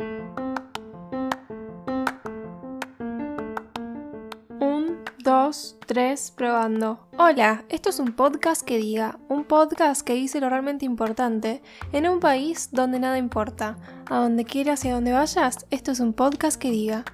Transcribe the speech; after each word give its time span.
Un, 0.00 0.58
dos, 5.24 5.76
tres, 5.86 6.32
probando. 6.36 7.08
Hola, 7.18 7.64
esto 7.68 7.90
es 7.90 7.98
un 7.98 8.12
podcast 8.12 8.62
que 8.62 8.78
diga, 8.78 9.18
un 9.28 9.42
podcast 9.42 10.02
que 10.02 10.14
dice 10.14 10.38
lo 10.40 10.48
realmente 10.50 10.84
importante 10.84 11.62
en 11.92 12.08
un 12.08 12.20
país 12.20 12.68
donde 12.70 13.00
nada 13.00 13.18
importa. 13.18 13.76
A 14.08 14.18
donde 14.18 14.44
quieras 14.44 14.84
y 14.84 14.88
a 14.90 14.94
donde 14.94 15.10
vayas, 15.10 15.66
esto 15.70 15.90
es 15.90 15.98
un 15.98 16.12
podcast 16.12 16.60
que 16.60 16.70
diga. 16.70 17.04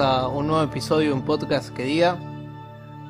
A 0.00 0.28
un 0.28 0.48
nuevo 0.48 0.64
episodio 0.64 1.08
de 1.08 1.12
un 1.12 1.24
podcast 1.24 1.72
que 1.74 1.84
diga. 1.84 2.18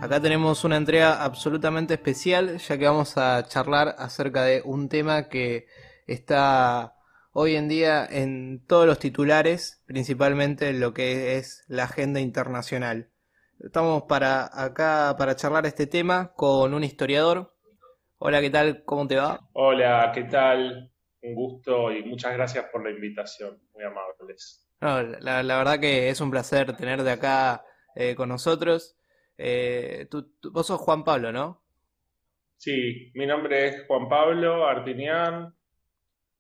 Acá 0.03 0.21
tenemos 0.21 0.65
una 0.65 0.77
entrega 0.77 1.25
absolutamente 1.25 1.95
especial 1.95 2.59
ya 2.59 2.77
que 2.77 2.85
vamos 2.85 3.17
a 3.17 3.43
charlar 3.47 3.95
acerca 3.97 4.45
de 4.45 4.61
un 4.65 4.89
tema 4.91 5.29
que 5.29 5.67
está 6.07 6.97
hoy 7.33 7.57
en 7.57 7.69
día 7.69 8.05
en 8.05 8.67
todos 8.67 8.87
los 8.87 8.99
titulares, 8.99 9.83
principalmente 9.87 10.69
en 10.69 10.81
lo 10.81 10.93
que 10.93 11.39
es 11.39 11.65
la 11.69 11.85
agenda 11.85 12.21
internacional. 12.21 13.09
Estamos 13.61 14.03
para 14.03 14.51
acá 14.53 15.15
para 15.17 15.37
charlar 15.37 15.65
este 15.65 15.87
tema 15.87 16.33
con 16.35 16.75
un 16.75 16.85
historiador. 16.85 17.55
Hola, 18.19 18.43
¿qué 18.43 18.51
tal? 18.51 18.85
¿Cómo 18.85 19.07
te 19.07 19.17
va? 19.17 19.49
Hola, 19.55 20.11
¿qué 20.15 20.25
tal? 20.25 20.93
Un 21.23 21.35
gusto 21.35 21.91
y 21.93 22.05
muchas 22.05 22.35
gracias 22.35 22.67
por 22.71 22.85
la 22.85 22.91
invitación, 22.91 23.59
muy 23.73 23.85
amables. 23.85 24.64
No, 24.85 25.03
la, 25.03 25.43
la 25.43 25.59
verdad 25.59 25.81
que 25.81 26.09
es 26.11 26.21
un 26.21 26.31
placer 26.31 26.77
tenerte 26.77 27.11
acá 27.11 27.65
eh, 27.97 28.15
con 28.15 28.29
nosotros. 28.29 28.97
Eh, 29.39 30.07
tú, 30.11 30.31
tú- 30.41 30.53
vos 30.53 30.67
sos 30.67 30.81
Juan 30.81 31.05
Pablo, 31.05 31.33
¿no? 31.33 31.65
Sí, 32.57 33.11
mi 33.15 33.27
nombre 33.27 33.69
es 33.69 33.87
Juan 33.87 34.09
Pablo 34.09 34.67
Artinian 34.67 35.55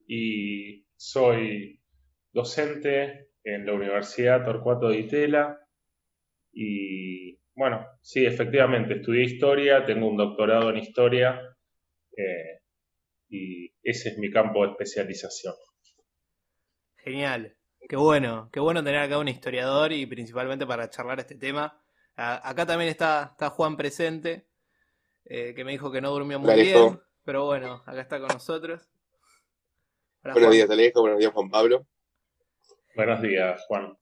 y 0.08 0.86
soy 0.96 1.80
docente 2.32 3.30
en 3.44 3.66
la 3.66 3.74
Universidad 3.74 4.44
Torcuato 4.44 4.88
de 4.88 5.00
Itela 5.00 5.58
y 6.52 7.38
bueno, 7.54 7.86
sí, 8.02 8.26
efectivamente, 8.26 8.94
estudié 8.96 9.24
historia, 9.24 9.84
tengo 9.86 10.08
un 10.08 10.16
doctorado 10.16 10.70
en 10.70 10.78
historia 10.78 11.40
eh, 12.16 12.60
y 13.30 13.72
ese 13.82 14.10
es 14.10 14.18
mi 14.18 14.30
campo 14.30 14.64
de 14.66 14.72
especialización. 14.72 15.54
Genial. 17.04 17.54
Qué 17.88 17.96
bueno, 17.96 18.48
qué 18.52 18.60
bueno 18.60 18.82
tener 18.82 19.00
acá 19.00 19.18
un 19.18 19.28
historiador 19.28 19.92
y 19.92 20.06
principalmente 20.06 20.66
para 20.66 20.88
charlar 20.88 21.20
este 21.20 21.34
tema. 21.34 21.78
A- 22.16 22.48
acá 22.48 22.64
también 22.66 22.90
está, 22.90 23.30
está 23.32 23.50
Juan 23.50 23.76
presente, 23.76 24.46
eh, 25.24 25.52
que 25.54 25.64
me 25.64 25.72
dijo 25.72 25.90
que 25.92 26.00
no 26.00 26.10
durmió 26.10 26.38
muy 26.38 26.54
bien, 26.54 27.00
pero 27.24 27.44
bueno, 27.44 27.82
acá 27.86 28.00
está 28.00 28.18
con 28.18 28.28
nosotros. 28.28 28.88
Hola, 30.22 30.34
Buenos 30.34 30.48
Juan. 30.48 30.52
días, 30.52 30.70
Alejo. 30.70 31.00
Buenos 31.02 31.18
días, 31.18 31.32
Juan 31.32 31.50
Pablo. 31.50 31.86
Buenos 32.96 33.20
días, 33.20 33.64
Juan. 33.66 33.98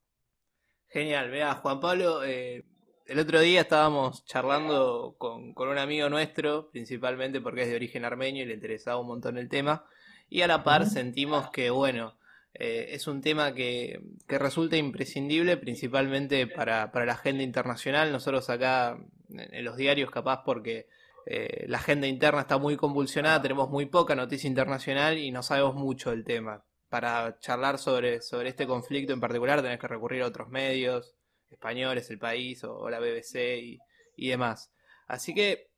Genial, 0.87 1.29
vea, 1.31 1.55
Juan 1.55 1.79
Pablo, 1.79 2.23
eh, 2.23 2.63
el 3.07 3.19
otro 3.19 3.39
día 3.41 3.61
estábamos 3.61 4.23
charlando 4.25 5.15
con, 5.17 5.53
con 5.53 5.67
un 5.67 5.77
amigo 5.79 6.07
nuestro, 6.09 6.69
principalmente 6.69 7.41
porque 7.41 7.63
es 7.63 7.69
de 7.69 7.75
origen 7.75 8.05
armenio 8.05 8.43
y 8.43 8.45
le 8.45 8.53
interesaba 8.53 8.99
un 8.99 9.07
montón 9.07 9.37
el 9.37 9.49
tema, 9.49 9.85
y 10.29 10.41
a 10.41 10.47
la 10.47 10.63
par 10.63 10.85
sentimos 10.85 11.49
que, 11.49 11.69
bueno, 11.71 12.17
eh, 12.53 12.87
es 12.89 13.07
un 13.07 13.21
tema 13.21 13.53
que, 13.53 14.01
que 14.27 14.37
resulta 14.37 14.77
imprescindible, 14.77 15.57
principalmente 15.57 16.47
para, 16.47 16.91
para 16.91 17.05
la 17.05 17.13
agenda 17.13 17.43
internacional. 17.43 18.11
Nosotros 18.11 18.49
acá 18.49 18.97
en, 19.29 19.65
los 19.65 19.75
diarios, 19.75 20.11
capaz 20.11 20.43
porque 20.43 20.87
eh, 21.25 21.65
la 21.67 21.77
agenda 21.77 22.07
interna 22.07 22.41
está 22.41 22.57
muy 22.57 22.77
convulsionada, 22.77 23.41
tenemos 23.41 23.69
muy 23.69 23.87
poca 23.87 24.15
noticia 24.15 24.47
internacional 24.47 25.17
y 25.17 25.31
no 25.31 25.41
sabemos 25.41 25.75
mucho 25.75 26.11
del 26.11 26.23
tema 26.23 26.63
para 26.89 27.39
charlar 27.39 27.79
sobre, 27.79 28.21
sobre 28.21 28.49
este 28.49 28.67
conflicto 28.67 29.13
en 29.13 29.19
particular 29.19 29.63
tenés 29.63 29.79
que 29.79 29.87
recurrir 29.87 30.21
a 30.21 30.27
otros 30.27 30.49
medios, 30.49 31.15
españoles, 31.49 32.09
El 32.11 32.19
País 32.19 32.63
o, 32.63 32.77
o 32.77 32.89
la 32.89 32.99
BBC 32.99 33.35
y, 33.63 33.79
y 34.15 34.29
demás. 34.29 34.71
Así 35.07 35.33
que 35.33 35.71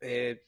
eh, 0.00 0.42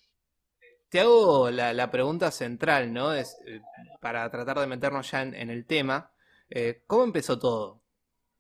te 0.93 1.01
hago 1.01 1.51
la, 1.51 1.73
la 1.73 1.91
pregunta 1.91 2.31
central, 2.31 2.93
¿no? 2.93 3.15
Es, 3.15 3.41
eh, 3.47 3.61
para 3.99 4.31
tratar 4.31 4.59
de 4.59 4.67
meternos 4.67 5.11
ya 5.11 5.23
en, 5.23 5.35
en 5.35 5.49
el 5.49 5.65
tema. 5.65 6.13
Eh, 6.51 6.83
¿Cómo 6.87 7.05
empezó 7.05 7.39
todo? 7.39 7.81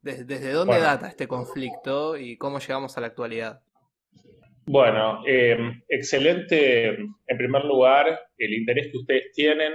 ¿Desde, 0.02 0.24
desde 0.24 0.52
dónde 0.52 0.74
Bueno. 0.74 0.84
data 0.84 1.08
este 1.08 1.26
conflicto 1.26 2.14
y 2.18 2.36
cómo 2.36 2.58
llegamos 2.58 2.94
a 2.98 3.00
la 3.00 3.06
actualidad? 3.06 3.62
Bueno, 4.66 5.22
eh, 5.26 5.56
excelente, 5.88 6.88
en 6.90 7.38
primer 7.38 7.64
lugar, 7.64 8.20
el 8.36 8.52
interés 8.52 8.88
que 8.92 8.98
ustedes 8.98 9.32
tienen. 9.32 9.72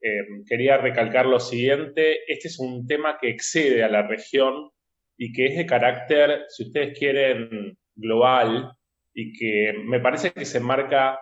Eh, 0.00 0.24
quería 0.48 0.78
recalcar 0.78 1.26
lo 1.26 1.38
siguiente, 1.38 2.20
este 2.32 2.48
es 2.48 2.58
un 2.58 2.86
tema 2.86 3.18
que 3.20 3.28
excede 3.28 3.84
a 3.84 3.90
la 3.90 4.06
región 4.06 4.70
y 5.18 5.34
que 5.34 5.46
es 5.46 5.56
de 5.58 5.66
carácter, 5.66 6.46
si 6.48 6.64
ustedes 6.64 6.98
quieren, 6.98 7.76
global 7.94 8.72
y 9.12 9.32
que 9.34 9.74
me 9.84 10.00
parece 10.00 10.30
que 10.32 10.46
se 10.46 10.58
enmarca 10.58 11.18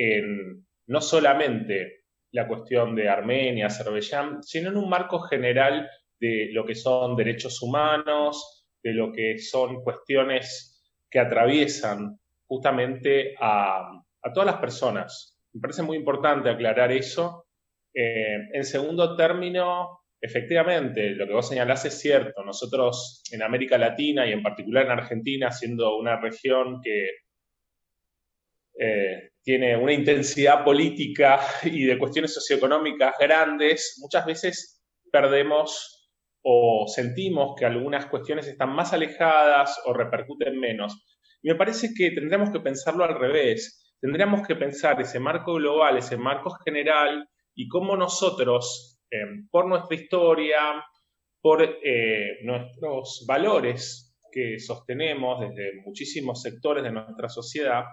en 0.00 0.66
no 0.86 1.00
solamente 1.02 2.04
la 2.32 2.48
cuestión 2.48 2.94
de 2.94 3.08
Armenia, 3.08 3.66
Azerbaiyán, 3.66 4.42
sino 4.42 4.70
en 4.70 4.78
un 4.78 4.88
marco 4.88 5.20
general 5.20 5.90
de 6.18 6.48
lo 6.52 6.64
que 6.64 6.74
son 6.74 7.16
derechos 7.16 7.60
humanos, 7.60 8.66
de 8.82 8.94
lo 8.94 9.12
que 9.12 9.38
son 9.38 9.82
cuestiones 9.82 10.82
que 11.10 11.18
atraviesan 11.18 12.18
justamente 12.46 13.34
a, 13.38 14.02
todas 14.32 14.46
las 14.46 14.56
personas. 14.60 15.38
Me 15.52 15.60
parece 15.60 15.82
muy 15.82 15.98
importante 15.98 16.48
aclarar 16.48 16.92
eso. 16.92 17.46
Eh, 17.92 18.48
en 18.52 18.64
segundo 18.64 19.16
término, 19.16 20.00
efectivamente, 20.18 21.10
lo 21.10 21.26
que 21.26 21.34
vos 21.34 21.48
señalás 21.48 21.84
es 21.84 22.00
cierto. 22.00 22.42
Nosotros 22.42 23.22
en 23.32 23.42
América 23.42 23.76
Latina 23.76 24.26
y 24.26 24.32
en 24.32 24.42
particular 24.42 24.86
en 24.86 24.92
Argentina, 24.92 25.50
siendo 25.50 25.98
una 25.98 26.18
región 26.20 26.80
que 26.82 27.10
eh, 28.82 29.32
tiene 29.42 29.76
una 29.76 29.92
intensidad 29.92 30.64
política 30.64 31.38
y 31.64 31.84
de 31.84 31.98
cuestiones 31.98 32.32
socioeconómicas 32.32 33.14
grandes, 33.20 33.98
muchas 34.00 34.24
veces 34.24 34.82
perdemos 35.12 36.08
o 36.42 36.86
sentimos 36.88 37.54
que 37.58 37.66
algunas 37.66 38.06
cuestiones 38.06 38.46
están 38.46 38.74
más 38.74 38.94
alejadas 38.94 39.78
o 39.84 39.92
repercuten 39.92 40.58
menos. 40.58 41.04
Y 41.42 41.48
me 41.48 41.56
parece 41.56 41.92
que 41.94 42.10
tendríamos 42.12 42.50
que 42.50 42.60
pensarlo 42.60 43.04
al 43.04 43.18
revés. 43.18 43.94
Tendríamos 44.00 44.46
que 44.46 44.56
pensar 44.56 44.98
ese 44.98 45.20
marco 45.20 45.54
global, 45.54 45.98
ese 45.98 46.16
marco 46.16 46.50
general 46.64 47.28
y 47.54 47.68
cómo 47.68 47.98
nosotros, 47.98 48.98
eh, 49.10 49.44
por 49.50 49.68
nuestra 49.68 49.94
historia, 49.94 50.58
por 51.42 51.62
eh, 51.62 52.38
nuestros 52.44 53.26
valores 53.28 54.16
que 54.32 54.58
sostenemos 54.58 55.40
desde 55.40 55.82
muchísimos 55.84 56.40
sectores 56.40 56.82
de 56.82 56.92
nuestra 56.92 57.28
sociedad, 57.28 57.84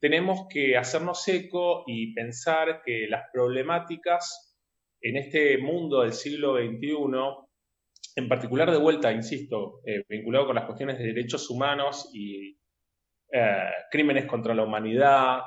tenemos 0.00 0.46
que 0.48 0.76
hacernos 0.76 1.26
eco 1.28 1.84
y 1.86 2.12
pensar 2.14 2.82
que 2.84 3.06
las 3.08 3.30
problemáticas 3.32 4.56
en 5.00 5.16
este 5.16 5.58
mundo 5.58 6.02
del 6.02 6.12
siglo 6.12 6.56
XXI, 6.56 6.96
en 8.16 8.28
particular 8.28 8.70
de 8.70 8.78
vuelta, 8.78 9.12
insisto, 9.12 9.80
eh, 9.86 10.04
vinculado 10.08 10.46
con 10.46 10.56
las 10.56 10.64
cuestiones 10.64 10.98
de 10.98 11.06
derechos 11.06 11.48
humanos 11.50 12.10
y 12.12 12.58
eh, 13.32 13.70
crímenes 13.90 14.26
contra 14.26 14.54
la 14.54 14.64
humanidad, 14.64 15.40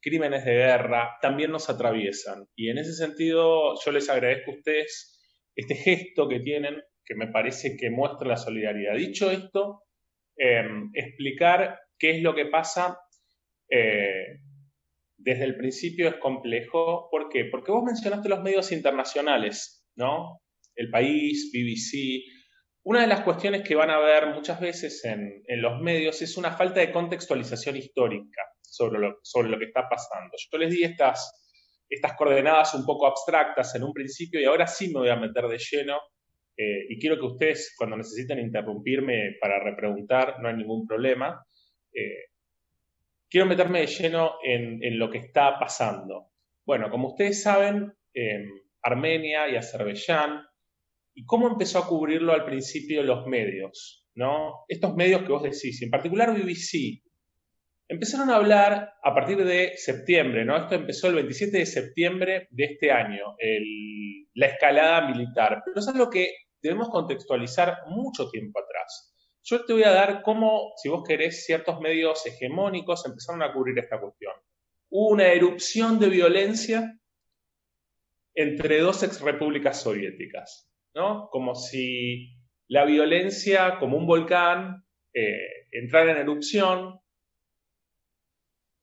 crímenes 0.00 0.44
de 0.44 0.54
guerra, 0.54 1.18
también 1.20 1.50
nos 1.50 1.68
atraviesan. 1.68 2.46
Y 2.56 2.70
en 2.70 2.78
ese 2.78 2.94
sentido, 2.94 3.74
yo 3.84 3.92
les 3.92 4.08
agradezco 4.08 4.50
a 4.50 4.54
ustedes 4.54 5.18
este 5.54 5.74
gesto 5.74 6.28
que 6.28 6.40
tienen, 6.40 6.82
que 7.04 7.14
me 7.14 7.28
parece 7.28 7.76
que 7.76 7.90
muestra 7.90 8.28
la 8.28 8.36
solidaridad. 8.36 8.94
Dicho 8.94 9.30
esto, 9.30 9.82
eh, 10.36 10.64
explicar 10.94 11.80
qué 11.98 12.12
es 12.12 12.22
lo 12.22 12.34
que 12.34 12.46
pasa 12.46 12.98
eh, 13.70 14.40
desde 15.16 15.44
el 15.44 15.56
principio 15.56 16.08
es 16.08 16.16
complejo. 16.16 17.08
¿Por 17.10 17.28
qué? 17.28 17.44
Porque 17.46 17.72
vos 17.72 17.84
mencionaste 17.84 18.28
los 18.28 18.42
medios 18.42 18.72
internacionales, 18.72 19.86
¿no? 19.96 20.40
El 20.74 20.90
país, 20.90 21.50
BBC. 21.52 22.24
Una 22.82 23.02
de 23.02 23.06
las 23.06 23.20
cuestiones 23.20 23.62
que 23.62 23.74
van 23.74 23.90
a 23.90 23.98
ver 23.98 24.28
muchas 24.28 24.60
veces 24.60 25.04
en, 25.04 25.42
los 25.60 25.80
medios 25.80 26.20
es 26.22 26.36
una 26.36 26.52
falta 26.52 26.80
de 26.80 26.90
contextualización 26.90 27.76
histórica 27.76 28.42
sobre 28.62 28.98
lo, 29.00 29.18
sobre 29.22 29.50
lo 29.50 29.58
que 29.58 29.66
está 29.66 29.88
pasando. 29.88 30.34
Yo 30.50 30.58
les 30.58 30.72
di 30.72 30.84
estas 30.84 31.36
estas 31.90 32.16
coordenadas 32.16 32.74
un 32.74 32.86
poco 32.86 33.06
abstractas 33.06 33.74
en 33.74 33.82
un 33.82 33.92
principio 33.92 34.40
y 34.40 34.44
ahora 34.44 34.68
sí 34.68 34.92
me 34.92 35.00
voy 35.00 35.08
a 35.08 35.16
meter 35.16 35.48
de 35.48 35.58
lleno 35.58 35.98
eh, 36.56 36.86
y 36.88 37.00
quiero 37.00 37.18
que 37.18 37.26
ustedes 37.26 37.74
cuando 37.76 37.96
necesiten 37.96 38.38
interrumpirme 38.38 39.36
para 39.40 39.58
repreguntar, 39.58 40.36
no 40.40 40.48
hay 40.48 40.56
ningún 40.56 40.86
problema. 40.86 41.44
Eh, 41.92 42.29
quiero 43.30 43.46
meterme 43.46 43.80
de 43.80 43.86
lleno 43.86 44.34
en, 44.42 44.98
lo 44.98 45.08
que 45.08 45.18
está 45.18 45.58
pasando. 45.58 46.30
Bueno, 46.66 46.90
como 46.90 47.08
ustedes 47.08 47.42
saben, 47.42 47.92
Armenia 48.82 49.48
y 49.48 49.56
Azerbaiyán, 49.56 50.42
y 51.14 51.24
cómo 51.24 51.48
empezó 51.48 51.78
a 51.78 51.86
cubrirlo 51.86 52.32
al 52.32 52.44
principio 52.44 53.02
los 53.02 53.26
medios, 53.26 54.06
¿no? 54.14 54.64
Estos 54.68 54.94
medios 54.94 55.22
que 55.22 55.32
vos 55.32 55.42
decís, 55.42 55.80
en 55.82 55.90
particular 55.90 56.32
BBC, 56.32 57.02
empezaron 57.88 58.30
a 58.30 58.36
hablar 58.36 58.94
a 59.02 59.14
partir 59.14 59.44
de 59.44 59.72
septiembre, 59.76 60.44
¿no? 60.44 60.56
Esto 60.56 60.76
empezó 60.76 61.08
el 61.08 61.16
27 61.16 61.58
de 61.58 61.66
septiembre 61.66 62.48
de 62.50 62.64
este 62.64 62.92
año, 62.92 63.36
la 64.34 64.46
escalada 64.46 65.08
militar. 65.08 65.62
Pero 65.64 65.80
es 65.80 65.88
algo 65.88 66.08
que 66.08 66.32
debemos 66.62 66.88
contextualizar 66.88 67.78
mucho 67.88 68.30
tiempo 68.30 68.60
atrás. 68.60 69.16
Yo 69.50 69.64
te 69.64 69.72
voy 69.72 69.82
a 69.82 69.90
dar 69.90 70.22
cómo, 70.22 70.74
si 70.76 70.88
vos 70.88 71.02
querés, 71.04 71.44
ciertos 71.44 71.80
medios 71.80 72.24
hegemónicos 72.24 73.04
empezaron 73.04 73.42
a 73.42 73.52
cubrir 73.52 73.76
esta 73.80 74.00
cuestión. 74.00 74.32
Hubo 74.90 75.08
una 75.08 75.26
erupción 75.26 75.98
de 75.98 76.08
violencia 76.08 76.96
entre 78.32 78.78
dos 78.78 79.02
exrepúblicas 79.02 79.82
soviéticas, 79.82 80.70
¿no? 80.94 81.28
Como 81.30 81.56
si 81.56 82.36
la 82.68 82.84
violencia, 82.84 83.78
como 83.80 83.96
un 83.96 84.06
volcán, 84.06 84.84
eh, 85.12 85.66
entrara 85.72 86.12
en 86.12 86.18
erupción, 86.18 87.00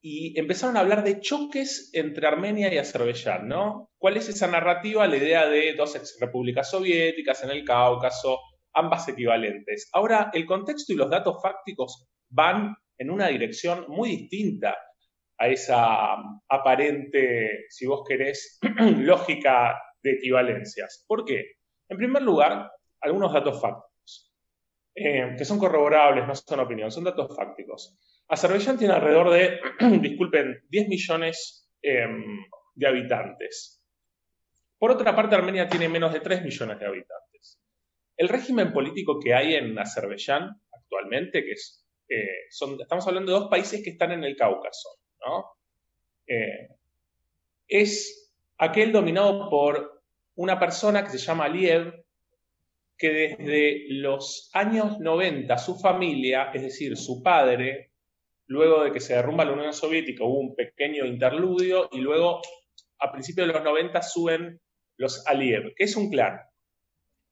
y 0.01 0.37
empezaron 0.37 0.75
a 0.75 0.81
hablar 0.81 1.05
de 1.05 1.21
choques 1.21 1.91
entre 1.93 2.27
Armenia 2.27 2.73
y 2.73 2.77
Azerbaiyán, 2.77 3.47
¿no? 3.47 3.89
¿Cuál 3.97 4.17
es 4.17 4.27
esa 4.27 4.47
narrativa? 4.47 5.07
La 5.07 5.15
idea 5.15 5.47
de 5.47 5.75
dos 5.75 5.95
ex 5.95 6.17
repúblicas 6.19 6.69
soviéticas 6.69 7.41
en 7.45 7.51
el 7.51 7.63
Cáucaso, 7.63 8.39
ambas 8.77 9.07
equivalentes. 9.07 9.89
Ahora, 9.93 10.29
el 10.33 10.45
contexto 10.45 10.93
y 10.93 10.95
los 10.95 11.09
datos 11.09 11.41
fácticos 11.41 12.07
van 12.29 12.75
en 12.97 13.09
una 13.09 13.27
dirección 13.27 13.85
muy 13.87 14.09
distinta 14.09 14.77
a 15.37 15.47
esa 15.47 16.15
um, 16.15 16.39
aparente, 16.49 17.65
si 17.69 17.85
vos 17.85 18.03
querés, 18.07 18.59
lógica 18.97 19.79
de 20.01 20.11
equivalencias. 20.13 21.05
¿Por 21.07 21.25
qué? 21.25 21.57
En 21.89 21.97
primer 21.97 22.21
lugar, 22.23 22.71
algunos 23.01 23.33
datos 23.33 23.61
fácticos, 23.61 24.33
eh, 24.95 25.35
que 25.37 25.45
son 25.45 25.59
corroborables, 25.59 26.27
no 26.27 26.35
son 26.35 26.59
opinión, 26.59 26.91
son 26.91 27.03
datos 27.03 27.35
fácticos. 27.35 27.97
Azerbaiyán 28.27 28.77
tiene 28.77 28.93
alrededor 28.93 29.29
de, 29.31 29.59
disculpen, 30.01 30.63
10 30.69 30.87
millones 30.87 31.69
em, 31.81 32.45
de 32.75 32.87
habitantes. 32.87 33.81
Por 34.77 34.91
otra 34.91 35.15
parte, 35.15 35.35
Armenia 35.35 35.67
tiene 35.67 35.89
menos 35.89 36.13
de 36.13 36.19
3 36.19 36.43
millones 36.43 36.79
de 36.79 36.85
habitantes. 36.85 37.26
El 38.17 38.29
régimen 38.29 38.73
político 38.73 39.19
que 39.19 39.33
hay 39.33 39.53
en 39.55 39.77
Azerbaiyán 39.77 40.59
actualmente, 40.71 41.45
que 41.45 41.51
es, 41.51 41.85
eh, 42.09 42.47
estamos 42.49 43.07
hablando 43.07 43.31
de 43.31 43.39
dos 43.39 43.49
países 43.49 43.83
que 43.83 43.91
están 43.91 44.11
en 44.11 44.23
el 44.23 44.35
Cáucaso, 44.35 44.89
¿no? 45.25 45.45
Eh, 46.27 46.69
es 47.67 48.33
aquel 48.57 48.91
dominado 48.91 49.49
por 49.49 50.03
una 50.35 50.59
persona 50.59 51.03
que 51.03 51.11
se 51.11 51.17
llama 51.17 51.45
Aliyev, 51.45 52.05
que 52.97 53.09
desde 53.09 53.85
los 53.89 54.49
años 54.53 54.99
90 54.99 55.57
su 55.57 55.79
familia, 55.79 56.51
es 56.53 56.63
decir, 56.63 56.97
su 56.97 57.21
padre, 57.21 57.91
luego 58.47 58.83
de 58.83 58.91
que 58.91 58.99
se 58.99 59.15
derrumba 59.15 59.45
la 59.45 59.53
Unión 59.53 59.73
Soviética 59.73 60.23
hubo 60.23 60.39
un 60.39 60.55
pequeño 60.55 61.05
interludio 61.05 61.89
y 61.91 61.99
luego 61.99 62.41
a 62.99 63.11
principios 63.11 63.47
de 63.47 63.53
los 63.53 63.63
90 63.63 64.01
suben 64.01 64.59
los 64.97 65.25
Aliyev, 65.27 65.75
que 65.75 65.83
es 65.83 65.95
un 65.95 66.09
clan. 66.09 66.39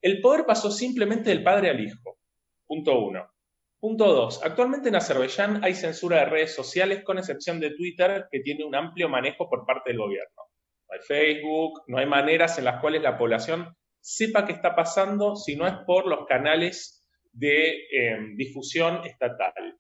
El 0.02 0.22
poder 0.22 0.46
pasó 0.46 0.72
simplemente 0.72 1.30
del 1.30 1.44
padre 1.44 1.70
al 1.70 1.80
hijo. 1.80 2.18
Punto 2.66 3.00
uno. 3.00 3.32
Punto 3.80 4.14
dos. 4.14 4.44
Actualmente 4.44 4.90
en 4.90 4.96
Azerbaiyán 4.96 5.64
hay 5.64 5.76
censura 5.76 6.20
de 6.20 6.26
redes 6.26 6.56
sociales 6.56 7.04
con 7.04 7.18
excepción 7.18 7.60
de 7.60 7.72
Twitter 7.72 8.28
que 8.32 8.40
tiene 8.40 8.64
un 8.64 8.76
amplio 8.76 9.10
manejo 9.10 9.50
por 9.50 9.66
parte 9.66 9.92
del 9.92 10.00
gobierno. 10.00 10.44
No 10.88 10.94
hay 10.94 11.02
Facebook, 11.02 11.84
no 11.88 11.98
hay 11.98 12.06
maneras 12.06 12.58
en 12.58 12.66
las 12.66 12.82
cuales 12.82 13.02
la 13.02 13.18
población 13.18 13.76
sepa 14.00 14.46
qué 14.46 14.54
está 14.54 14.76
pasando 14.76 15.36
si 15.36 15.56
no 15.56 15.68
es 15.68 15.74
por 15.86 16.08
los 16.08 16.26
canales 16.26 17.06
de 17.32 17.88
eh, 17.92 18.18
difusión 18.36 19.06
estatal. 19.06 19.78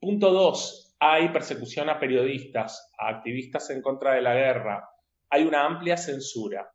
Punto 0.00 0.30
dos, 0.30 0.94
hay 0.98 1.28
persecución 1.28 1.88
a 1.88 1.98
periodistas, 1.98 2.90
a 2.98 3.08
activistas 3.08 3.70
en 3.70 3.82
contra 3.82 4.14
de 4.14 4.22
la 4.22 4.34
guerra. 4.34 4.88
Hay 5.30 5.44
una 5.44 5.64
amplia 5.64 5.96
censura. 5.96 6.70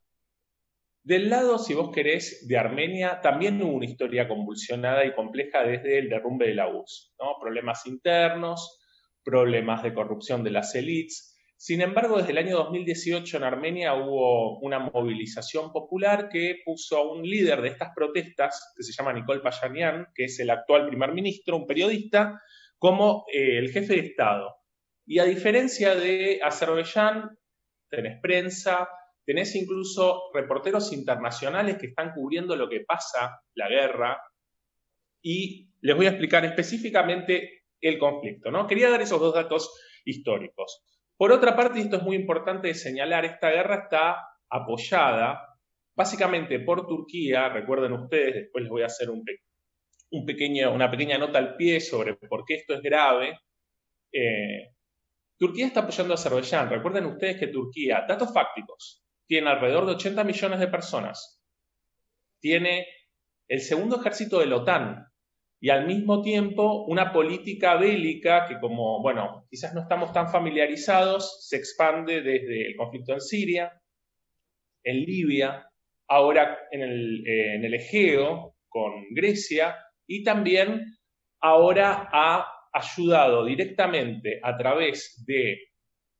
Del 1.03 1.31
lado, 1.31 1.57
si 1.57 1.73
vos 1.73 1.89
querés, 1.91 2.47
de 2.47 2.57
Armenia, 2.59 3.21
también 3.21 3.59
hubo 3.61 3.73
una 3.73 3.85
historia 3.85 4.27
convulsionada 4.27 5.03
y 5.03 5.15
compleja 5.15 5.63
desde 5.63 5.97
el 5.97 6.09
derrumbe 6.09 6.45
de 6.47 6.53
la 6.53 6.67
URSS. 6.67 7.15
Problemas 7.41 7.87
internos, 7.87 8.79
problemas 9.23 9.81
de 9.81 9.95
corrupción 9.95 10.43
de 10.43 10.51
las 10.51 10.75
élites. 10.75 11.35
Sin 11.57 11.81
embargo, 11.81 12.17
desde 12.17 12.31
el 12.31 12.37
año 12.37 12.57
2018 12.57 13.37
en 13.37 13.43
Armenia 13.43 13.95
hubo 13.95 14.59
una 14.59 14.77
movilización 14.77 15.71
popular 15.71 16.29
que 16.29 16.57
puso 16.63 16.97
a 16.97 17.11
un 17.11 17.23
líder 17.23 17.61
de 17.61 17.69
estas 17.69 17.89
protestas, 17.95 18.73
que 18.75 18.83
se 18.83 18.93
llama 18.93 19.13
Nicole 19.13 19.41
Payanian, 19.41 20.07
que 20.13 20.25
es 20.25 20.39
el 20.39 20.51
actual 20.51 20.87
primer 20.87 21.13
ministro, 21.13 21.57
un 21.57 21.65
periodista, 21.65 22.39
como 22.77 23.25
eh, 23.33 23.57
el 23.57 23.71
jefe 23.71 23.95
de 23.95 24.07
Estado. 24.07 24.55
Y 25.05 25.17
a 25.17 25.25
diferencia 25.25 25.95
de 25.95 26.39
Azerbaiyán, 26.43 27.37
tenés 27.89 28.19
prensa, 28.21 28.87
tenés 29.31 29.55
incluso 29.55 30.23
reporteros 30.33 30.91
internacionales 30.91 31.77
que 31.77 31.87
están 31.87 32.11
cubriendo 32.13 32.53
lo 32.57 32.67
que 32.67 32.81
pasa, 32.81 33.39
la 33.55 33.69
guerra, 33.69 34.21
y 35.21 35.69
les 35.79 35.95
voy 35.95 36.07
a 36.07 36.09
explicar 36.09 36.43
específicamente 36.43 37.63
el 37.79 37.97
conflicto. 37.97 38.51
¿no? 38.51 38.67
Quería 38.67 38.89
dar 38.89 39.01
esos 39.01 39.21
dos 39.21 39.33
datos 39.33 39.73
históricos. 40.03 40.83
Por 41.15 41.31
otra 41.31 41.55
parte, 41.55 41.79
y 41.79 41.83
esto 41.83 41.95
es 41.95 42.03
muy 42.03 42.17
importante 42.17 42.67
de 42.67 42.73
señalar, 42.73 43.23
esta 43.23 43.51
guerra 43.51 43.83
está 43.83 44.17
apoyada 44.49 45.47
básicamente 45.95 46.59
por 46.59 46.85
Turquía, 46.85 47.47
recuerden 47.47 47.93
ustedes, 47.93 48.35
después 48.35 48.63
les 48.63 48.69
voy 48.69 48.81
a 48.81 48.87
hacer 48.87 49.09
un, 49.09 49.23
pequeño, 50.25 50.73
una 50.73 50.91
pequeña 50.91 51.17
nota 51.17 51.39
al 51.39 51.55
pie 51.55 51.79
sobre 51.79 52.15
por 52.15 52.43
qué 52.43 52.55
esto 52.55 52.73
es 52.73 52.81
grave. 52.81 53.39
Eh, 54.11 54.73
Turquía 55.37 55.67
está 55.67 55.79
apoyando 55.79 56.13
a 56.13 56.15
Azerbaiyán. 56.15 56.69
Recuerden 56.69 57.05
ustedes 57.05 57.39
que 57.39 57.47
Turquía, 57.47 58.03
datos 58.05 58.33
fácticos, 58.33 59.00
tiene 59.31 59.49
alrededor 59.49 59.85
de 59.85 59.93
80 59.93 60.25
millones 60.25 60.59
de 60.59 60.67
personas. 60.67 61.41
Tiene 62.41 62.85
el 63.47 63.61
segundo 63.61 64.01
ejército 64.01 64.39
de 64.39 64.47
la 64.47 64.57
OTAN 64.57 65.07
y 65.61 65.69
al 65.69 65.87
mismo 65.87 66.21
tiempo 66.21 66.83
una 66.83 67.13
política 67.13 67.77
bélica 67.77 68.45
que 68.45 68.59
como, 68.59 69.01
bueno, 69.01 69.47
quizás 69.49 69.73
no 69.73 69.83
estamos 69.83 70.11
tan 70.11 70.29
familiarizados, 70.29 71.47
se 71.47 71.55
expande 71.55 72.21
desde 72.21 72.67
el 72.67 72.75
conflicto 72.75 73.13
en 73.13 73.21
Siria, 73.21 73.81
en 74.83 74.97
Libia, 74.97 75.65
ahora 76.09 76.67
en 76.69 76.81
el, 76.81 77.25
eh, 77.25 77.55
en 77.55 77.63
el 77.63 77.73
Egeo 77.75 78.57
con 78.67 78.91
Grecia 79.11 79.77
y 80.07 80.25
también 80.25 80.83
ahora 81.39 82.09
ha 82.11 82.51
ayudado 82.73 83.45
directamente 83.45 84.41
a 84.43 84.57
través 84.57 85.23
de 85.25 85.57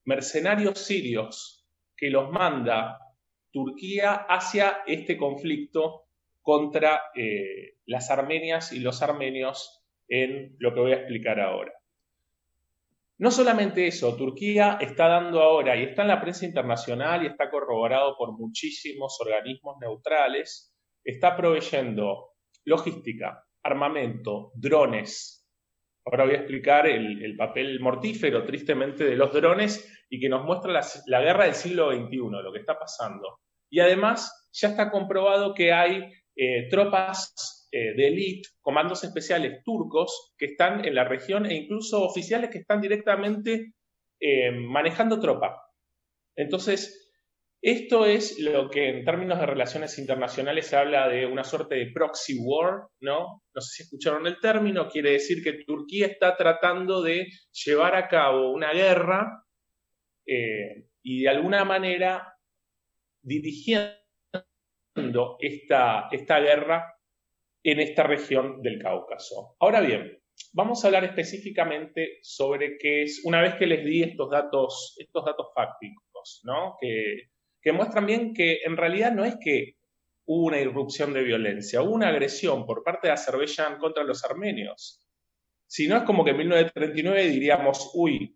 mercenarios 0.06 0.80
sirios 0.80 1.61
que 2.02 2.10
los 2.10 2.32
manda 2.32 2.98
Turquía 3.52 4.26
hacia 4.28 4.82
este 4.88 5.16
conflicto 5.18 6.06
contra 6.42 7.04
eh, 7.14 7.76
las 7.86 8.10
armenias 8.10 8.72
y 8.72 8.80
los 8.80 9.04
armenios 9.04 9.84
en 10.08 10.56
lo 10.58 10.74
que 10.74 10.80
voy 10.80 10.94
a 10.94 10.96
explicar 10.96 11.40
ahora. 11.40 11.72
No 13.20 13.30
solamente 13.30 13.86
eso, 13.86 14.16
Turquía 14.18 14.80
está 14.82 15.08
dando 15.08 15.44
ahora, 15.44 15.76
y 15.76 15.84
está 15.84 16.02
en 16.02 16.08
la 16.08 16.20
prensa 16.20 16.44
internacional 16.44 17.22
y 17.22 17.28
está 17.28 17.52
corroborado 17.52 18.18
por 18.18 18.32
muchísimos 18.32 19.22
organismos 19.22 19.78
neutrales, 19.80 20.76
está 21.04 21.38
proveyendo 21.38 22.32
logística, 22.66 23.46
armamento, 23.62 24.52
drones. 24.56 25.48
Ahora 26.04 26.26
voy 26.26 26.34
a 26.34 26.38
explicar 26.38 26.88
el, 26.88 27.36
papel 27.38 27.80
mortífero, 27.80 28.44
tristemente, 28.44 29.04
de 29.04 29.16
los 29.16 29.32
drones 29.32 30.01
y 30.12 30.20
que 30.20 30.28
nos 30.28 30.44
muestra 30.44 30.74
la, 31.06 31.22
guerra 31.22 31.46
del 31.46 31.56
siglo 31.56 31.90
XXI, 31.92 32.18
lo 32.44 32.52
que 32.52 32.60
está 32.60 32.78
pasando. 32.78 33.40
Y 33.72 33.80
además 33.80 34.50
ya 34.52 34.68
está 34.68 34.92
comprobado 34.92 35.54
que 35.54 35.72
hay 35.72 36.04
eh, 36.36 36.68
tropas 36.70 37.70
eh, 37.72 37.94
de 37.96 38.08
élite, 38.08 38.50
comandos 38.60 39.06
especiales 39.06 39.64
turcos 39.64 40.34
que 40.38 40.48
están 40.48 40.84
en 40.84 40.96
la 40.96 41.06
región 41.06 41.46
e 41.46 41.56
incluso 41.56 42.04
oficiales 42.04 42.50
que 42.50 42.58
están 42.58 42.82
directamente 42.82 43.74
eh, 44.20 44.52
manejando 44.52 45.18
tropa. 45.18 45.64
Entonces, 46.36 47.10
esto 47.62 48.06
es 48.06 48.38
lo 48.38 48.70
que 48.70 48.90
en 48.90 49.06
términos 49.06 49.40
de 49.40 49.46
relaciones 49.46 49.98
internacionales 49.98 50.68
se 50.68 50.76
habla 50.76 51.08
de 51.08 51.26
una 51.26 51.46
suerte 51.46 51.76
de 51.76 51.92
proxy 51.94 52.38
war, 52.38 52.88
¿no? 53.00 53.44
No 53.54 53.62
sé 53.62 53.76
si 53.76 53.84
escucharon 53.84 54.28
el 54.28 54.42
término, 54.42 54.90
quiere 54.90 55.12
decir 55.12 55.42
que 55.42 55.64
Turquía 55.64 56.08
está 56.08 56.36
tratando 56.36 57.02
de 57.02 57.28
llevar 57.66 57.96
a 57.96 58.10
cabo 58.10 58.52
una 58.52 58.74
guerra 58.74 59.46
eh, 60.26 60.88
y 61.04 61.24
de 61.24 61.30
alguna 61.30 61.66
manera 61.66 62.38
dirigiendo 63.22 63.98
esta, 65.40 66.10
esta 66.12 66.40
guerra 66.40 66.96
en 67.64 67.80
esta 67.80 68.04
región 68.04 68.62
del 68.62 68.82
Cáucaso. 68.82 69.56
Ahora 69.60 69.82
bien, 69.82 70.20
vamos 70.54 70.84
a 70.84 70.88
hablar 70.88 71.06
específicamente 71.06 72.20
sobre 72.22 72.78
qué 72.78 73.04
es, 73.04 73.22
una 73.24 73.42
vez 73.42 73.56
que 73.56 73.68
les 73.68 73.86
di 73.86 74.04
estos 74.04 74.30
datos, 74.30 74.96
estos 74.98 75.26
datos 75.26 75.48
fácticos, 75.54 76.42
¿no? 76.44 76.78
que, 76.80 77.30
que 77.62 77.72
muestran 77.72 78.06
bien 78.06 78.34
que 78.34 78.62
en 78.64 78.78
realidad 78.78 79.12
no 79.12 79.26
es 79.26 79.36
que 79.40 79.76
hubo 80.26 80.48
una 80.48 80.60
irrupción 80.60 81.14
de 81.14 81.24
violencia, 81.24 81.82
hubo 81.82 81.94
una 81.94 82.10
agresión 82.10 82.66
por 82.66 82.84
parte 82.84 83.08
de 83.08 83.14
Azerbaiyán 83.14 83.78
contra 83.78 84.04
los 84.04 84.24
armenios. 84.24 85.06
Si 85.68 85.88
no 85.88 85.98
es 85.98 86.04
como 86.04 86.24
que 86.24 86.32
en 86.32 86.38
1939 86.38 87.28
diríamos, 87.30 87.92
uy, 87.94 88.36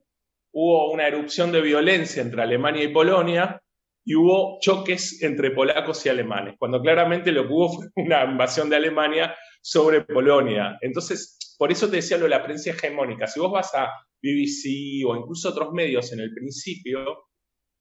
hubo 0.55 0.89
una 0.91 1.07
erupción 1.07 1.51
de 1.51 1.61
violencia 1.61 2.21
entre 2.21 2.41
Alemania 2.41 2.83
y 2.83 2.87
Polonia 2.87 3.61
y 4.05 4.15
hubo 4.15 4.57
choques 4.61 5.21
entre 5.21 5.51
polacos 5.51 6.05
y 6.05 6.09
alemanes, 6.09 6.55
cuando 6.57 6.81
claramente 6.81 7.31
lo 7.31 7.45
que 7.45 7.53
hubo 7.53 7.73
fue 7.73 7.87
una 8.05 8.23
invasión 8.23 8.69
de 8.69 8.77
Alemania 8.77 9.35
sobre 9.61 10.01
Polonia. 10.01 10.77
Entonces, 10.79 11.55
por 11.57 11.71
eso 11.71 11.89
te 11.89 11.97
decía 11.97 12.17
lo 12.17 12.23
de 12.23 12.29
la 12.29 12.43
prensa 12.43 12.69
hegemónica. 12.69 13.27
Si 13.27 13.39
vos 13.39 13.51
vas 13.51 13.75
a 13.75 13.89
BBC 14.21 15.05
o 15.05 15.15
incluso 15.17 15.49
otros 15.49 15.73
medios 15.73 16.13
en 16.13 16.21
el 16.21 16.33
principio 16.33 17.25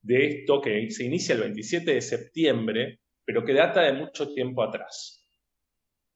de 0.03 0.27
esto 0.27 0.61
que 0.61 0.91
se 0.91 1.05
inicia 1.05 1.37
el 1.37 1.43
27 1.43 1.95
de 1.95 2.01
septiembre, 2.01 3.01
pero 3.25 3.45
que 3.45 3.55
data 3.55 3.83
de 3.83 3.93
mucho 3.93 4.35
tiempo 4.35 4.65
atrás. 4.65 5.25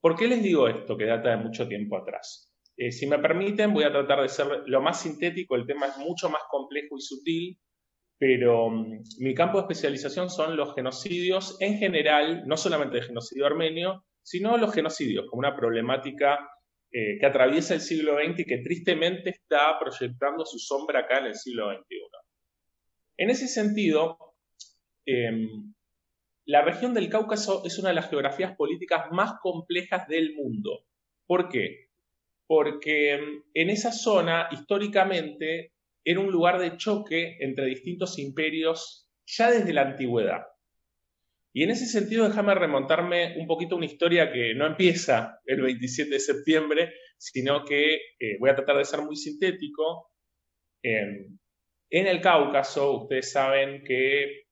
¿Por 0.01 0.17
qué 0.17 0.27
les 0.27 0.43
digo 0.43 0.67
esto 0.67 0.97
que 0.97 1.05
data 1.05 1.31
de 1.31 1.37
mucho 1.37 1.69
tiempo 1.69 1.97
atrás? 1.97 2.48
Eh, 2.81 2.93
si 2.93 3.09
me 3.09 3.19
permiten, 3.19 3.75
voy 3.75 3.83
a 3.83 3.91
tratar 3.91 4.23
de 4.23 4.29
ser 4.29 4.63
lo 4.67 4.81
más 4.81 5.03
sintético, 5.03 5.57
el 5.57 5.67
tema 5.67 5.87
es 5.87 5.99
mucho 5.99 6.31
más 6.31 6.43
complejo 6.49 6.97
y 6.97 7.01
sutil, 7.01 7.59
pero 8.17 8.71
mm, 8.71 9.03
mi 9.19 9.35
campo 9.35 9.59
de 9.59 9.63
especialización 9.63 10.31
son 10.31 10.57
los 10.57 10.77
genocidios 10.77 11.57
en 11.61 11.79
general, 11.79 12.45
no 12.47 12.57
solamente 12.57 12.99
el 12.99 13.05
genocidio 13.05 13.47
armenio, 13.47 14.05
sino 14.23 14.57
los 14.57 14.73
genocidios 14.73 15.27
como 15.29 15.41
una 15.41 15.57
problemática 15.57 16.39
eh, 16.93 17.19
que 17.19 17.27
atraviesa 17.27 17.75
el 17.75 17.81
siglo 17.81 18.15
XX 18.15 18.39
y 18.39 18.45
que 18.45 18.59
tristemente 18.59 19.31
está 19.31 19.77
proyectando 19.81 20.47
su 20.47 20.61
sombra 20.61 21.01
acá 21.01 21.19
en 21.19 21.27
el 21.27 21.35
siglo 21.35 21.73
XXI. 21.73 21.97
En 23.17 23.31
ese 23.31 23.49
sentido, 23.49 24.37
em, 25.05 25.75
la 26.45 26.63
región 26.63 26.95
del 26.95 27.09
Cáucaso 27.09 27.65
es 27.65 27.77
una 27.81 27.89
de 27.89 27.97
las 27.97 28.09
geografías 28.09 28.55
políticas 28.55 29.11
más 29.11 29.41
complejas 29.43 30.07
del 30.07 30.37
mundo. 30.37 30.85
¿Por 31.27 31.49
qué? 31.49 31.88
Porque 32.49 33.17
mm, 33.17 33.51
en 33.55 33.71
esa 33.71 33.93
zona, 33.93 34.49
históricamente, 34.51 35.75
era 36.05 36.19
un 36.19 36.33
lugar 36.33 36.59
de 36.59 36.77
choque 36.77 37.37
entre 37.41 37.67
distintos 37.67 38.19
imperios 38.19 39.09
ya 39.27 39.51
desde 39.51 39.73
la 39.73 39.83
antigüedad. 39.83 40.47
Y 41.53 41.63
en 41.63 41.71
ese 41.71 41.87
sentido, 41.87 42.27
déjame 42.27 42.55
remontarme 42.55 43.37
un 43.39 43.47
poquito 43.47 43.75
a 43.75 43.79
una 43.79 43.87
historia 43.87 44.33
que 44.33 44.55
no 44.55 44.67
empieza 44.67 45.41
el 45.45 45.61
27 45.63 46.11
de 46.11 46.21
septiembre, 46.21 46.93
sino 47.19 47.65
que 47.65 47.95
eh, 48.19 48.39
voy 48.39 48.51
a 48.51 48.55
tratar 48.55 48.79
de 48.79 48.85
ser 48.85 49.03
muy 49.03 49.17
sintético. 49.17 50.11
en 50.83 51.39
el 51.91 52.21
Cáucaso, 52.21 53.03
ustedes 53.03 53.33
saben 53.33 53.83
que 53.85 54.45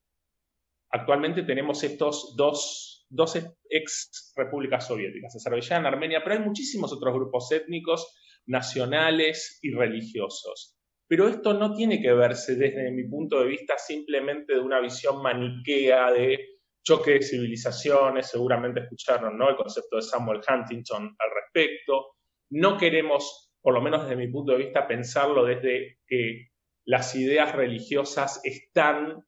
actualmente 0.90 1.42
tenemos 1.42 1.82
estos 1.84 2.34
dos, 2.36 2.95
dos 3.08 3.36
ex 3.68 4.32
repúblicas 4.36 4.86
soviéticas, 4.86 5.36
Azerbaiyán, 5.36 5.86
Armenia, 5.86 6.22
pero 6.22 6.36
hay 6.36 6.42
muchísimos 6.42 6.92
otros 6.92 7.14
grupos 7.14 7.50
étnicos, 7.52 8.14
nacionales 8.46 9.58
y 9.62 9.72
religiosos. 9.72 10.76
Pero 11.08 11.28
esto 11.28 11.54
no 11.54 11.74
tiene 11.74 12.00
que 12.00 12.12
verse 12.12 12.56
desde 12.56 12.90
mi 12.90 13.08
punto 13.08 13.40
de 13.40 13.46
vista 13.46 13.78
simplemente 13.78 14.54
de 14.54 14.60
una 14.60 14.80
visión 14.80 15.22
maniquea 15.22 16.12
de 16.12 16.38
choque 16.82 17.12
de 17.12 17.22
civilizaciones, 17.22 18.28
seguramente 18.28 18.80
escucharon 18.80 19.36
¿no? 19.36 19.48
el 19.48 19.56
concepto 19.56 19.96
de 19.96 20.02
Samuel 20.02 20.40
Huntington 20.48 21.02
al 21.04 21.30
respecto. 21.34 22.14
No 22.50 22.76
queremos, 22.76 23.52
por 23.60 23.74
lo 23.74 23.82
menos 23.82 24.02
desde 24.02 24.16
mi 24.16 24.28
punto 24.28 24.52
de 24.52 24.58
vista, 24.58 24.86
pensarlo 24.86 25.44
desde 25.44 25.98
que 26.06 26.48
las 26.84 27.14
ideas 27.16 27.54
religiosas 27.54 28.40
están 28.44 29.24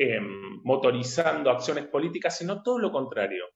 Em, 0.00 0.60
motorizando 0.62 1.50
acciones 1.50 1.88
políticas, 1.88 2.38
sino 2.38 2.62
todo 2.62 2.78
lo 2.78 2.92
contrario. 2.92 3.46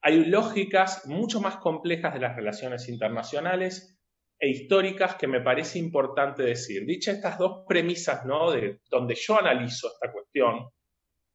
Hay 0.00 0.26
lógicas 0.26 1.08
mucho 1.08 1.40
más 1.40 1.56
complejas 1.56 2.14
de 2.14 2.20
las 2.20 2.36
relaciones 2.36 2.88
internacionales 2.88 3.98
e 4.38 4.48
históricas 4.48 5.16
que 5.16 5.26
me 5.26 5.40
parece 5.40 5.80
importante 5.80 6.44
decir. 6.44 6.86
Dicha 6.86 7.10
estas 7.10 7.36
dos 7.36 7.64
premisas, 7.66 8.24
¿no? 8.24 8.52
De 8.52 8.78
donde 8.88 9.16
yo 9.16 9.40
analizo 9.40 9.88
esta 9.88 10.12
cuestión, 10.12 10.68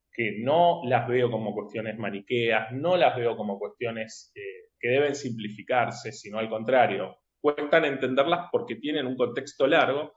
que 0.09 0.37
no 0.39 0.79
las 0.85 1.09
veo 1.09 1.29
como 1.29 1.53
cuestiones 1.53 1.97
maniqueas, 1.97 2.71
no 2.71 2.95
las 2.95 3.17
veo 3.17 3.35
como 3.35 3.59
cuestiones 3.59 4.31
eh, 4.33 4.69
que 4.79 4.87
deben 4.87 5.13
simplificarse, 5.13 6.13
sino 6.13 6.39
al 6.39 6.47
contrario, 6.47 7.17
cuestan 7.41 7.83
entenderlas 7.83 8.47
porque 8.49 8.77
tienen 8.77 9.07
un 9.07 9.17
contexto 9.17 9.67
largo. 9.67 10.13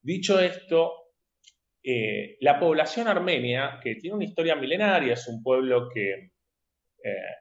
Dicho 0.00 0.38
esto, 0.38 1.05
eh, 1.88 2.36
la 2.40 2.58
población 2.58 3.06
armenia, 3.06 3.78
que 3.80 3.94
tiene 3.94 4.16
una 4.16 4.24
historia 4.24 4.56
milenaria, 4.56 5.12
es 5.12 5.28
un 5.28 5.40
pueblo 5.40 5.88
que 5.88 6.32
eh, 7.04 7.34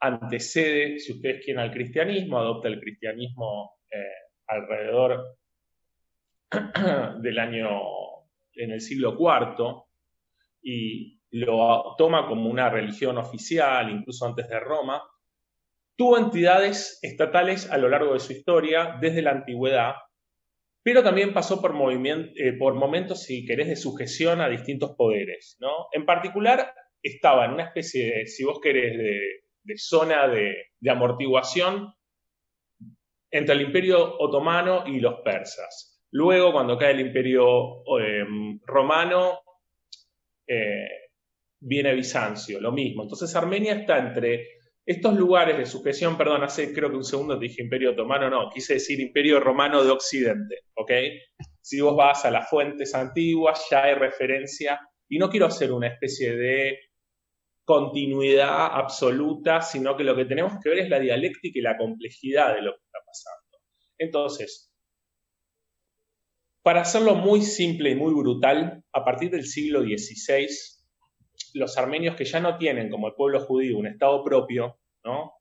antecede, 0.00 0.98
si 0.98 1.12
ustedes 1.12 1.42
quieren, 1.42 1.62
al 1.62 1.72
cristianismo, 1.72 2.38
adopta 2.38 2.68
el 2.68 2.80
cristianismo 2.80 3.78
eh, 3.90 4.12
alrededor 4.46 5.38
del 7.22 7.38
año, 7.38 7.80
en 8.56 8.72
el 8.72 8.82
siglo 8.82 9.16
IV, 9.18 9.82
y 10.60 11.22
lo 11.30 11.94
toma 11.96 12.26
como 12.26 12.50
una 12.50 12.68
religión 12.68 13.16
oficial, 13.16 13.90
incluso 13.90 14.26
antes 14.26 14.50
de 14.50 14.60
Roma, 14.60 15.02
tuvo 15.96 16.18
entidades 16.18 16.98
estatales 17.00 17.70
a 17.70 17.78
lo 17.78 17.88
largo 17.88 18.12
de 18.12 18.20
su 18.20 18.34
historia, 18.34 18.98
desde 19.00 19.22
la 19.22 19.30
antigüedad, 19.30 19.94
pero 20.82 21.02
también 21.02 21.34
pasó 21.34 21.60
por, 21.60 21.74
eh, 21.74 22.52
por 22.58 22.74
momentos, 22.74 23.22
si 23.22 23.44
querés, 23.44 23.68
de 23.68 23.76
sujeción 23.76 24.40
a 24.40 24.48
distintos 24.48 24.92
poderes. 24.96 25.56
¿no? 25.60 25.88
En 25.92 26.06
particular, 26.06 26.72
estaba 27.02 27.44
en 27.44 27.52
una 27.52 27.64
especie 27.64 28.14
de, 28.14 28.26
si 28.26 28.44
vos 28.44 28.60
querés, 28.60 28.96
de, 28.96 29.76
zona 29.76 30.28
de, 30.28 30.56
amortiguación 30.88 31.92
entre 33.30 33.54
el 33.54 33.62
imperio 33.62 34.18
otomano 34.18 34.84
y 34.86 35.00
los 35.00 35.20
persas. 35.20 36.02
Luego, 36.10 36.52
cuando 36.52 36.78
cae 36.78 36.92
el 36.92 37.00
imperio 37.00 37.82
em, 38.00 38.58
romano, 38.64 39.40
eh, 40.46 40.88
viene 41.60 41.94
Bizancio, 41.94 42.60
lo 42.60 42.72
mismo. 42.72 43.02
Entonces 43.02 43.34
Armenia 43.36 43.74
está 43.74 43.98
entre 43.98 44.57
estos 44.88 45.18
lugares 45.18 45.58
de 45.58 45.66
sujeción, 45.66 46.16
perdón, 46.16 46.42
hace 46.42 46.72
creo 46.72 46.88
que 46.88 46.96
un 46.96 47.04
segundo 47.04 47.38
te 47.38 47.44
dije 47.44 47.62
imperio 47.62 47.90
otomano, 47.90 48.30
no, 48.30 48.48
quise 48.48 48.74
decir 48.74 48.98
imperio 49.00 49.38
romano 49.38 49.84
de 49.84 49.90
Occidente, 49.90 50.60
¿ok? 50.74 50.90
Si 51.60 51.78
vos 51.82 51.94
vas 51.94 52.24
a 52.24 52.30
las 52.30 52.48
fuentes 52.48 52.94
antiguas, 52.94 53.66
ya 53.70 53.84
hay 53.84 53.92
referencia, 53.92 54.80
y 55.06 55.18
no 55.18 55.28
quiero 55.28 55.44
hacer 55.44 55.72
una 55.72 55.88
especie 55.88 56.34
de 56.34 56.78
continuidad 57.66 58.64
absoluta, 58.72 59.60
sino 59.60 59.94
que 59.94 60.04
lo 60.04 60.16
que 60.16 60.24
tenemos 60.24 60.54
que 60.62 60.70
ver 60.70 60.78
es 60.78 60.88
la 60.88 61.00
dialéctica 61.00 61.58
y 61.58 61.62
la 61.62 61.76
complejidad 61.76 62.54
de 62.54 62.62
lo 62.62 62.72
que 62.72 62.82
está 62.86 62.98
pasando. 63.04 63.58
Entonces, 63.98 64.72
para 66.62 66.80
hacerlo 66.80 67.14
muy 67.14 67.42
simple 67.42 67.90
y 67.90 67.94
muy 67.94 68.14
brutal, 68.14 68.82
a 68.94 69.04
partir 69.04 69.30
del 69.30 69.44
siglo 69.44 69.82
XVI, 69.82 70.48
los 71.54 71.76
armenios 71.78 72.16
que 72.16 72.24
ya 72.24 72.40
no 72.40 72.56
tienen, 72.56 72.90
como 72.90 73.08
el 73.08 73.14
pueblo 73.14 73.40
judío, 73.40 73.78
un 73.78 73.86
Estado 73.86 74.22
propio, 74.22 74.78
¿no? 75.04 75.38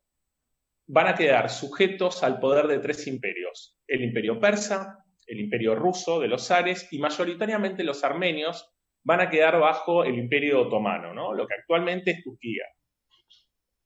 van 0.88 1.08
a 1.08 1.16
quedar 1.16 1.50
sujetos 1.50 2.24
al 2.24 2.40
poder 2.40 2.68
de 2.68 2.80
tres 2.80 3.06
imperios. 3.08 3.78
El 3.88 4.04
imperio 4.04 4.40
persa, 4.40 5.04
el 5.28 5.40
imperio 5.42 5.76
ruso 5.76 6.20
de 6.20 6.30
los 6.30 6.48
zares 6.48 6.88
y 6.92 7.00
mayoritariamente 7.00 7.84
los 7.84 8.04
armenios 8.04 8.74
van 9.04 9.22
a 9.22 9.30
quedar 9.30 9.60
bajo 9.60 10.04
el 10.04 10.18
imperio 10.18 10.62
otomano, 10.62 11.14
¿no? 11.14 11.34
lo 11.34 11.46
que 11.46 11.56
actualmente 11.56 12.12
es 12.12 12.24
Turquía. 12.24 12.66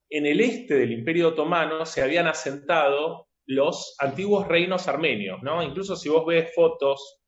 En 0.09 0.25
el 0.25 0.41
este 0.41 0.75
del 0.75 0.91
imperio 0.91 1.29
otomano 1.29 1.85
se 1.85 2.01
habían 2.01 2.27
asentado 2.27 3.27
los 3.45 3.95
antiguos 3.99 4.47
reinos 4.47 4.87
armenios, 4.87 5.41
¿no? 5.41 5.63
Incluso 5.63 5.95
si 5.95 6.09
vos 6.09 6.25
ves 6.25 6.53
fotos, 6.53 7.21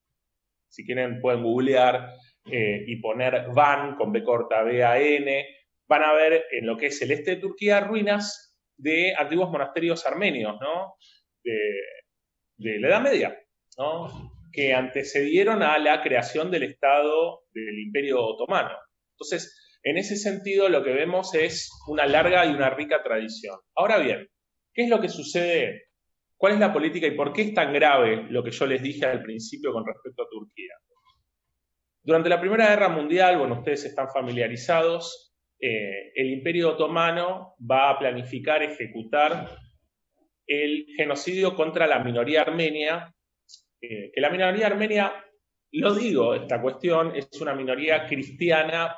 si 0.67 0.85
quieren 0.85 1.21
pueden 1.21 1.43
googlear, 1.43 2.09
eh, 2.45 2.83
y 2.87 2.97
poner 2.97 3.47
Van 3.53 3.95
con 3.95 4.11
B 4.11 4.23
corta, 4.23 4.63
B 4.63 4.83
A 4.83 4.99
N, 4.99 5.45
van 5.87 6.03
a 6.03 6.13
ver 6.13 6.45
en 6.51 6.65
lo 6.65 6.77
que 6.77 6.87
es 6.87 7.01
el 7.01 7.11
este 7.11 7.31
de 7.31 7.41
Turquía 7.41 7.79
ruinas 7.79 8.55
de 8.77 9.13
antiguos 9.15 9.49
monasterios 9.49 10.05
armenios, 10.05 10.57
¿no? 10.59 10.95
De, 11.43 12.79
la 12.79 12.87
Edad 12.87 13.01
Media, 13.01 13.37
¿no? 13.77 14.31
Que 14.51 14.73
antecedieron 14.73 15.63
a 15.63 15.77
la 15.79 16.01
creación 16.01 16.51
del 16.51 16.63
Estado 16.63 17.43
del 17.53 17.79
Imperio 17.79 18.21
Otomano. 18.21 18.75
Entonces, 19.13 19.79
en 19.83 19.97
ese 19.97 20.15
sentido, 20.15 20.69
lo 20.69 20.83
que 20.83 20.93
vemos 20.93 21.33
es 21.35 21.69
una 21.87 22.05
larga 22.05 22.45
y 22.45 22.53
una 22.53 22.69
rica 22.69 23.03
tradición. 23.03 23.57
Ahora 23.75 23.99
bien, 23.99 24.27
¿qué 24.73 24.83
es 24.83 24.89
lo 24.89 25.01
que 25.01 25.09
sucede? 25.09 25.89
¿Cuál 26.37 26.53
es 26.53 26.59
la 26.59 26.73
política 26.73 27.07
y 27.07 27.15
por 27.15 27.33
qué 27.33 27.43
es 27.43 27.53
tan 27.53 27.73
grave 27.73 28.27
lo 28.29 28.43
que 28.43 28.51
yo 28.51 28.65
les 28.65 28.81
dije 28.81 29.05
al 29.05 29.21
principio 29.21 29.71
con 29.73 29.85
respecto 29.85 30.23
a 30.23 30.29
Turquía? 30.29 30.73
Durante 32.03 32.27
la 32.27 32.39
Primera 32.39 32.67
Guerra 32.67 32.89
Mundial, 32.89 33.37
bueno, 33.37 33.59
ustedes 33.59 33.85
están 33.85 34.09
familiarizados, 34.09 35.33
eh, 35.59 36.11
el 36.15 36.31
Imperio 36.31 36.71
Otomano 36.71 37.55
va 37.59 37.89
a 37.89 37.97
planificar, 37.97 38.61
ejecutar 38.61 39.57
el 40.45 40.85
genocidio 40.97 41.55
contra 41.55 41.87
la 41.87 42.03
minoría 42.03 42.41
armenia, 42.41 43.15
eh, 43.81 44.11
la 44.17 44.29
minoría 44.29 44.67
armenia, 44.67 45.13
lo 45.71 45.95
digo, 45.95 46.35
esta 46.35 46.61
cuestión, 46.61 47.15
es 47.15 47.29
una 47.39 47.55
minoría 47.55 48.05
cristiana 48.05 48.97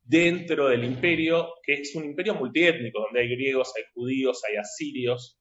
dentro 0.00 0.68
del 0.68 0.84
imperio, 0.84 1.54
que 1.62 1.74
es 1.74 1.94
un 1.96 2.04
imperio 2.04 2.36
multiétnico, 2.36 3.00
donde 3.00 3.20
hay 3.20 3.28
griegos, 3.28 3.72
hay 3.76 3.82
judíos, 3.92 4.42
hay 4.48 4.56
asirios, 4.56 5.40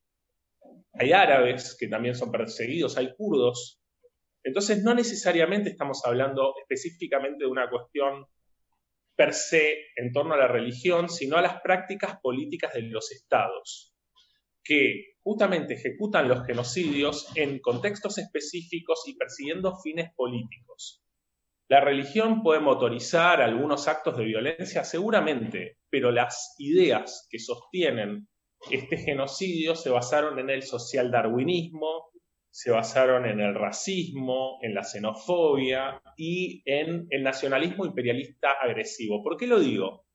hay 0.93 1.12
árabes 1.12 1.77
que 1.79 1.88
también 1.88 2.15
son 2.15 2.31
perseguidos, 2.31 2.98
hay 2.98 3.13
kurdos. 3.15 3.78
Entonces 4.43 4.84
no 4.84 4.93
necesariamente 4.93 5.69
estamos 5.69 6.01
hablando 6.05 6.53
específicamente 6.62 7.43
de 7.43 7.50
una 7.50 7.69
cuestión 7.69 8.25
per 9.15 9.34
se 9.34 9.88
en 9.98 10.13
torno 10.13 10.34
a 10.34 10.38
la 10.38 10.48
religión, 10.48 11.10
sino 11.10 11.38
a 11.38 11.41
las 11.41 11.62
prácticas 11.62 12.19
políticas 12.22 12.74
de 12.74 12.84
los 12.84 13.12
estados, 13.12 13.93
que 14.63 15.15
justamente 15.22 15.74
ejecutan 15.74 16.29
los 16.29 16.46
genocidios 16.46 17.27
en 17.36 17.60
contextos 17.60 18.17
específicos 18.17 19.03
y 19.08 19.17
persiguiendo 19.17 19.75
fines 19.84 20.12
políticos. 20.15 21.03
La 21.67 21.81
religión 21.81 22.41
puede 22.41 22.62
motorizar 22.62 23.41
algunos 23.41 23.88
actos 23.88 24.17
de 24.17 24.24
violencia, 24.24 24.84
seguramente, 24.84 25.77
pero 25.89 26.12
las 26.12 26.55
ideas 26.58 27.27
que 27.29 27.39
sostienen 27.39 28.27
este 28.72 28.98
genocidio 28.98 29.75
se 29.75 29.89
basaron 29.89 30.39
en 30.39 30.50
el 30.50 30.63
socialdarwinismo, 30.63 32.10
se 32.51 32.72
basaron 32.72 33.25
en 33.25 33.39
el 33.39 33.53
racismo, 33.53 34.60
en 34.62 34.74
la 34.74 34.84
xenofobia 34.84 36.01
y 36.18 36.62
en 36.65 37.08
el 37.10 37.24
nacionalismo 37.24 37.86
imperialista 37.86 38.51
agresivo. 38.62 39.24
¿Por 39.24 39.38
qué 39.38 39.48
lo 39.48 39.60
digo? 39.60 40.06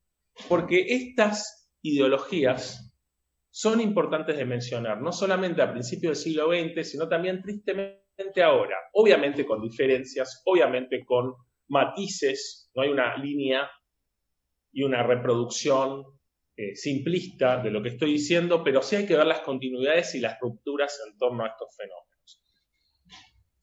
Porque 0.48 0.84
estas 0.88 1.70
ideologías 1.82 2.94
son 3.50 3.80
importantes 3.80 4.36
de 4.36 4.44
mencionar, 4.44 5.00
no 5.00 5.12
solamente 5.12 5.62
a 5.62 5.70
principios 5.70 6.18
del 6.18 6.24
siglo 6.24 6.48
XX, 6.48 6.90
sino 6.90 7.08
también 7.08 7.40
tristemente 7.40 8.42
ahora, 8.42 8.76
obviamente 8.94 9.46
con 9.46 9.62
diferencias, 9.62 10.42
obviamente 10.44 11.04
con 11.04 11.34
matices, 11.68 12.70
no 12.74 12.82
hay 12.82 12.90
una 12.90 13.16
línea 13.16 13.70
y 14.72 14.82
una 14.82 15.04
reproducción 15.04 16.02
eh, 16.56 16.74
simplista 16.74 17.62
de 17.62 17.70
lo 17.70 17.82
que 17.82 17.90
estoy 17.90 18.12
diciendo, 18.12 18.62
pero 18.64 18.82
sí 18.82 18.96
hay 18.96 19.06
que 19.06 19.16
ver 19.16 19.26
las 19.26 19.40
continuidades 19.40 20.14
y 20.16 20.20
las 20.20 20.38
rupturas 20.40 21.00
en 21.06 21.16
torno 21.16 21.44
a 21.44 21.48
estos 21.48 21.76
fenómenos. 21.76 22.13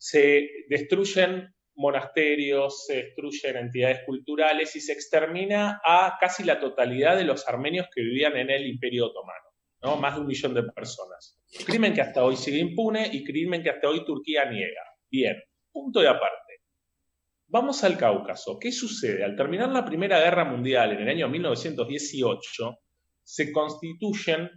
Se 0.04 0.50
destruyen 0.68 1.54
monasterios, 1.76 2.88
se 2.88 2.96
destruyen 2.96 3.58
entidades 3.58 4.00
culturales 4.04 4.76
y 4.76 4.82
se 4.82 4.94
extermina 4.94 5.80
a 5.86 6.18
casi 6.20 6.44
la 6.44 6.60
totalidad 6.60 7.16
de 7.16 7.24
los 7.24 7.48
armenios 7.48 7.86
que 7.94 8.02
vivían 8.02 8.36
en 8.36 8.50
el 8.50 8.66
Imperio 8.66 9.06
Otomano. 9.08 10.00
Más 10.02 10.16
de 10.16 10.22
un 10.22 10.28
millón 10.28 10.56
de 10.56 10.64
personas. 10.64 11.40
Crimen 11.68 11.94
que 11.94 12.02
hasta 12.02 12.24
hoy 12.24 12.36
sigue 12.36 12.58
impune 12.58 13.12
y 13.14 13.24
crimen 13.24 13.62
que 13.62 13.70
hasta 13.70 13.90
hoy 13.90 14.04
Turquía 14.04 14.46
niega. 14.46 14.82
Bien, 15.08 15.40
punto 15.72 16.00
de 16.00 16.08
aparte. 16.08 16.62
Vamos 17.46 17.84
al 17.84 17.96
Cáucaso. 17.96 18.58
¿Qué 18.60 18.72
sucede? 18.72 19.24
Al 19.24 19.36
terminar 19.36 19.70
la 19.70 19.86
Primera 19.86 20.20
Guerra 20.20 20.46
Mundial 20.46 20.94
en 20.94 21.02
el 21.02 21.10
año 21.10 21.30
1918, 21.30 22.76
se 23.22 23.52
constituyen 23.52 24.50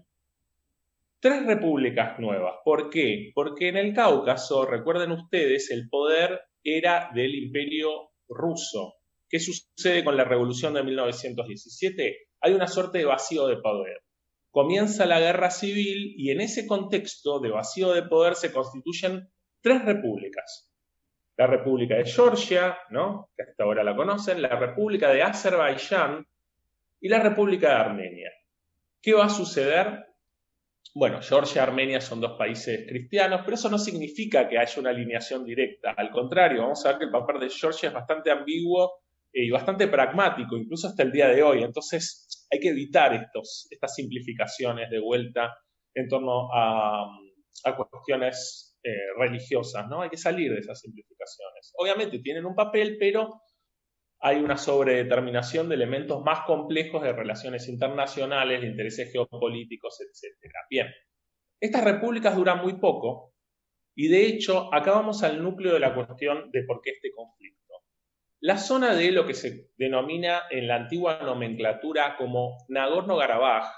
tres 1.25 1.47
repúblicas 1.47 2.19
nuevas. 2.19 2.57
¿Por 2.62 2.90
qué? 2.90 3.33
Porque 3.35 3.69
en 3.69 3.78
el 3.78 3.95
Cáucaso, 3.95 4.66
recuerden 4.66 5.11
ustedes, 5.12 5.71
el 5.71 5.88
poder 5.88 6.43
era 6.62 7.11
del 7.14 7.35
imperio 7.35 8.11
ruso. 8.28 8.97
¿Qué 9.26 9.40
sucede 9.40 10.04
con 10.04 10.19
la 10.19 10.25
revolución 10.25 10.75
de 10.75 10.83
1917? 10.83 12.19
Hay 12.43 12.52
una 12.52 12.66
suerte 12.66 12.99
de 12.99 13.07
vacío 13.07 13.47
de 13.47 13.57
poder 13.57 14.04
comienza 14.54 15.04
la 15.04 15.19
guerra 15.19 15.50
civil 15.50 16.14
y 16.16 16.31
en 16.31 16.40
ese 16.40 16.64
contexto 16.64 17.40
de 17.40 17.51
vacío 17.51 17.92
de 17.92 18.05
poder 18.05 18.37
se 18.37 18.53
constituyen 18.53 19.29
tres 19.61 19.85
repúblicas. 19.85 20.72
La 21.37 21.48
República 21.48 21.96
de 21.96 22.05
Georgia, 22.05 22.79
¿no? 22.90 23.31
que 23.37 23.42
hasta 23.42 23.64
ahora 23.64 23.83
la 23.83 23.96
conocen, 23.96 24.40
la 24.40 24.57
República 24.57 25.11
de 25.11 25.25
Azerbaiyán 25.25 26.25
y 27.01 27.09
la 27.09 27.18
República 27.18 27.70
de 27.70 27.75
Armenia. 27.75 28.31
¿Qué 29.03 29.12
va 29.12 29.25
a 29.25 29.29
suceder? 29.29 30.07
Bueno, 30.96 31.20
Georgia 31.20 31.57
y 31.57 31.59
Armenia 31.59 32.00
son 32.00 32.20
dos 32.20 32.38
países 32.38 32.87
cristianos, 32.88 33.40
pero 33.44 33.57
eso 33.57 33.68
no 33.68 33.78
significa 33.78 34.48
que 34.48 34.59
haya 34.59 34.80
una 34.80 34.90
alineación 34.90 35.44
directa. 35.44 35.92
Al 35.96 36.12
contrario, 36.12 36.62
vamos 36.62 36.87
a 36.87 36.90
ver 36.90 36.98
que 36.98 37.04
el 37.07 37.11
papel 37.11 37.40
de 37.40 37.50
Georgia 37.50 37.88
es 37.88 37.94
bastante 37.94 38.30
ambiguo 38.30 38.92
y 39.33 39.50
bastante 39.50 39.88
pragmático, 39.88 40.57
incluso 40.57 40.87
hasta 40.87 41.02
el 41.02 41.11
día 41.11 41.26
de 41.26 41.42
hoy. 41.42 41.64
Entonces 41.64 42.46
hay 42.48 42.61
que 42.61 42.68
evitar 42.68 43.12
estos, 43.12 43.66
estas 43.70 43.92
simplificaciones 43.92 44.88
de 44.88 45.00
vuelta 45.00 45.52
en 45.94 46.09
torno 46.09 46.48
a, 46.54 47.09
cuestiones 47.76 48.78
eh, 48.85 48.90
religiosas, 49.18 49.88
¿no? 49.88 50.02
Hay 50.02 50.11
que 50.11 50.16
salir 50.16 50.52
de 50.52 50.61
esas 50.61 50.80
simplificaciones. 50.80 51.72
Obviamente 51.76 52.20
tienen 52.20 52.46
un 52.46 52.54
papel, 52.54 52.98
pero 53.00 53.40
hay 54.26 54.38
una 54.38 54.56
sobredeterminación 54.56 55.68
de 55.68 55.74
elementos 55.74 56.24
más 56.24 56.46
complejos 56.46 57.02
de 57.02 57.12
relaciones 57.12 57.68
internacionales, 57.68 58.62
de 58.62 58.68
intereses 58.68 59.12
geopolíticos, 59.12 60.00
etc. 60.00 60.50
Bien, 60.70 60.87
estas 61.60 61.84
repúblicas 61.84 62.34
duran 62.34 62.62
muy 62.62 62.78
poco 62.78 63.34
y 63.94 64.08
de 64.08 64.24
hecho 64.24 64.72
acá 64.72 64.92
vamos 64.92 65.22
al 65.22 65.42
núcleo 65.42 65.74
de 65.74 65.80
la 65.80 65.94
cuestión 65.94 66.50
de 66.52 66.62
por 66.64 66.80
qué 66.80 66.92
este 66.92 67.12
conflicto. 67.12 67.74
La 68.40 68.56
zona 68.56 68.94
de 68.94 69.12
lo 69.12 69.26
que 69.26 69.34
se 69.34 69.68
denomina 69.76 70.44
en 70.50 70.68
la 70.68 70.76
antigua 70.76 71.18
nomenclatura 71.22 72.16
como 72.16 72.64
Nagorno-Karabaj 72.68 73.70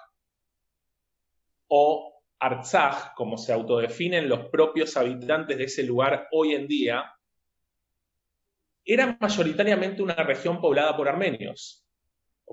o 1.66 2.22
Artsaj, 2.38 3.14
como 3.16 3.36
se 3.36 3.52
autodefinen 3.52 4.28
los 4.28 4.48
propios 4.50 4.96
habitantes 4.96 5.58
de 5.58 5.64
ese 5.64 5.82
lugar 5.82 6.28
hoy 6.30 6.54
en 6.54 6.68
día, 6.68 7.15
era 8.86 9.18
mayoritariamente 9.20 10.02
una 10.02 10.14
región 10.14 10.60
poblada 10.60 10.96
por 10.96 11.08
armenios. 11.08 11.84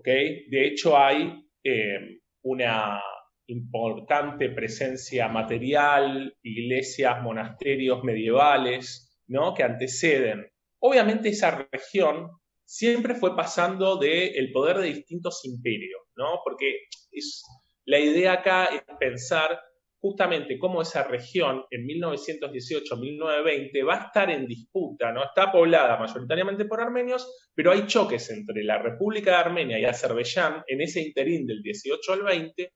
De 0.03 0.65
hecho, 0.65 0.97
hay 0.97 1.47
eh, 1.63 2.19
una 2.41 2.99
importante 3.47 4.49
presencia 4.49 5.27
material, 5.27 6.35
iglesias, 6.41 7.21
monasterios 7.21 8.03
medievales, 8.03 9.21
¿no? 9.27 9.53
que 9.53 9.63
anteceden 9.63 10.47
Obviamente 10.85 11.29
esa 11.29 11.65
región 11.71 12.29
siempre 12.65 13.15
fue 13.15 13.37
pasando 13.37 13.95
del 13.95 14.51
poder 14.51 14.79
de 14.79 14.87
distintos 14.87 15.45
imperios, 15.45 16.01
¿no? 16.17 16.41
Porque 16.43 16.75
es, 17.09 17.41
la 17.85 17.99
idea 17.99 18.33
acá 18.33 18.65
es 18.65 18.81
pensar 18.99 19.61
justamente 20.03 20.59
cómo 20.59 20.81
esa 20.81 21.05
región 21.05 21.63
en 21.71 21.87
1918-1920 21.87 23.87
va 23.87 23.95
a 23.95 24.07
estar 24.07 24.29
en 24.29 24.45
disputa, 24.45 25.13
¿no? 25.13 25.23
Está 25.23 25.49
poblada 25.49 25.97
mayoritariamente 25.97 26.65
por 26.65 26.81
armenios, 26.81 27.49
pero 27.55 27.71
hay 27.71 27.87
choques 27.87 28.29
entre 28.29 28.65
la 28.65 28.79
República 28.79 29.31
de 29.31 29.37
Armenia 29.37 29.79
y 29.79 29.85
Azerbaiyán 29.85 30.61
en 30.67 30.81
ese 30.81 31.01
interín 31.01 31.47
del 31.47 31.61
18 31.61 32.11
al 32.11 32.23
20. 32.23 32.73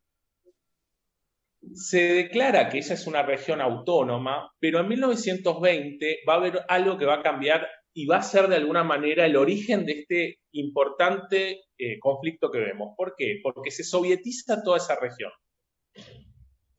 Se 1.74 2.14
declara 2.14 2.70
que 2.70 2.78
esa 2.78 2.94
es 2.94 3.06
una 3.08 3.24
región 3.24 3.60
autónoma, 3.60 4.50
pero 4.58 4.80
en 4.80 4.88
1920 4.88 6.20
va 6.28 6.36
a 6.36 6.38
haber 6.38 6.62
algo 6.70 6.98
que 6.98 7.06
va 7.06 7.16
a 7.16 7.24
cambiar 7.24 7.68
y 7.94 8.06
va 8.06 8.20
a 8.20 8.24
ser 8.24 8.48
de 8.48 8.56
alguna 8.56 8.86
manera 8.86 9.26
el 9.26 9.36
origen 9.36 9.86
de 9.86 9.92
este 9.92 10.40
importante 10.54 11.64
eh, 11.78 12.00
conflicto 12.00 12.50
que 12.50 12.60
vemos. 12.60 12.94
¿Por 12.96 13.16
qué? 13.18 13.42
Porque 13.44 13.72
se 13.72 13.84
sovietiza 13.84 14.64
toda 14.64 14.78
esa 14.78 14.98
región. 14.98 15.32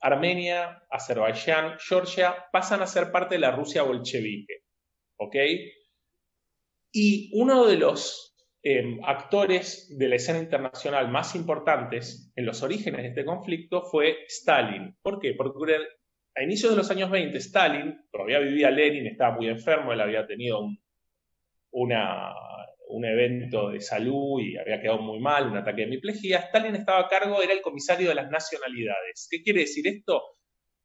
Armenia, 0.00 0.82
Azerbaiyán, 0.90 1.78
Georgia 1.78 2.46
pasan 2.52 2.82
a 2.82 2.86
ser 2.86 3.10
parte 3.10 3.34
de 3.34 3.40
la 3.40 3.50
Rusia 3.50 3.82
bolchevique. 3.82 4.62
¿Ok? 5.16 5.36
Y 6.92 7.30
uno 7.34 7.66
de 7.66 7.76
los 7.76 8.36
em, 8.62 9.00
actores 9.04 9.94
de 9.98 10.08
la 10.08 10.16
escena 10.16 10.38
internacional 10.38 11.10
más 11.10 11.34
importantes 11.34 12.32
en 12.36 12.46
los 12.46 12.62
orígenes 12.62 13.02
de 13.02 13.08
este 13.08 13.24
conflicto 13.24 13.82
fue 13.82 14.24
Stalin. 14.26 14.96
¿Por 15.02 15.20
qué? 15.20 15.34
Porque 15.34 15.76
a 16.34 16.42
inicios 16.42 16.72
de 16.72 16.76
los 16.76 16.90
años 16.90 17.10
20, 17.10 17.36
Stalin, 17.38 18.06
todavía 18.10 18.38
vivía 18.38 18.70
Lenin, 18.70 19.06
estaba 19.06 19.36
muy 19.36 19.48
enfermo, 19.48 19.92
él 19.92 20.00
había 20.00 20.26
tenido 20.26 20.60
un 20.60 20.78
una, 21.70 22.32
un 22.88 23.04
evento 23.04 23.70
de 23.70 23.80
salud 23.80 24.40
y 24.40 24.56
había 24.56 24.80
quedado 24.80 25.00
muy 25.00 25.20
mal, 25.20 25.50
un 25.50 25.56
ataque 25.56 25.82
de 25.82 25.88
hemiplegia, 25.88 26.38
Stalin 26.38 26.74
estaba 26.74 27.00
a 27.00 27.08
cargo, 27.08 27.42
era 27.42 27.52
el 27.52 27.60
comisario 27.60 28.08
de 28.08 28.14
las 28.14 28.30
nacionalidades. 28.30 29.28
¿Qué 29.30 29.42
quiere 29.42 29.60
decir 29.60 29.86
esto? 29.86 30.22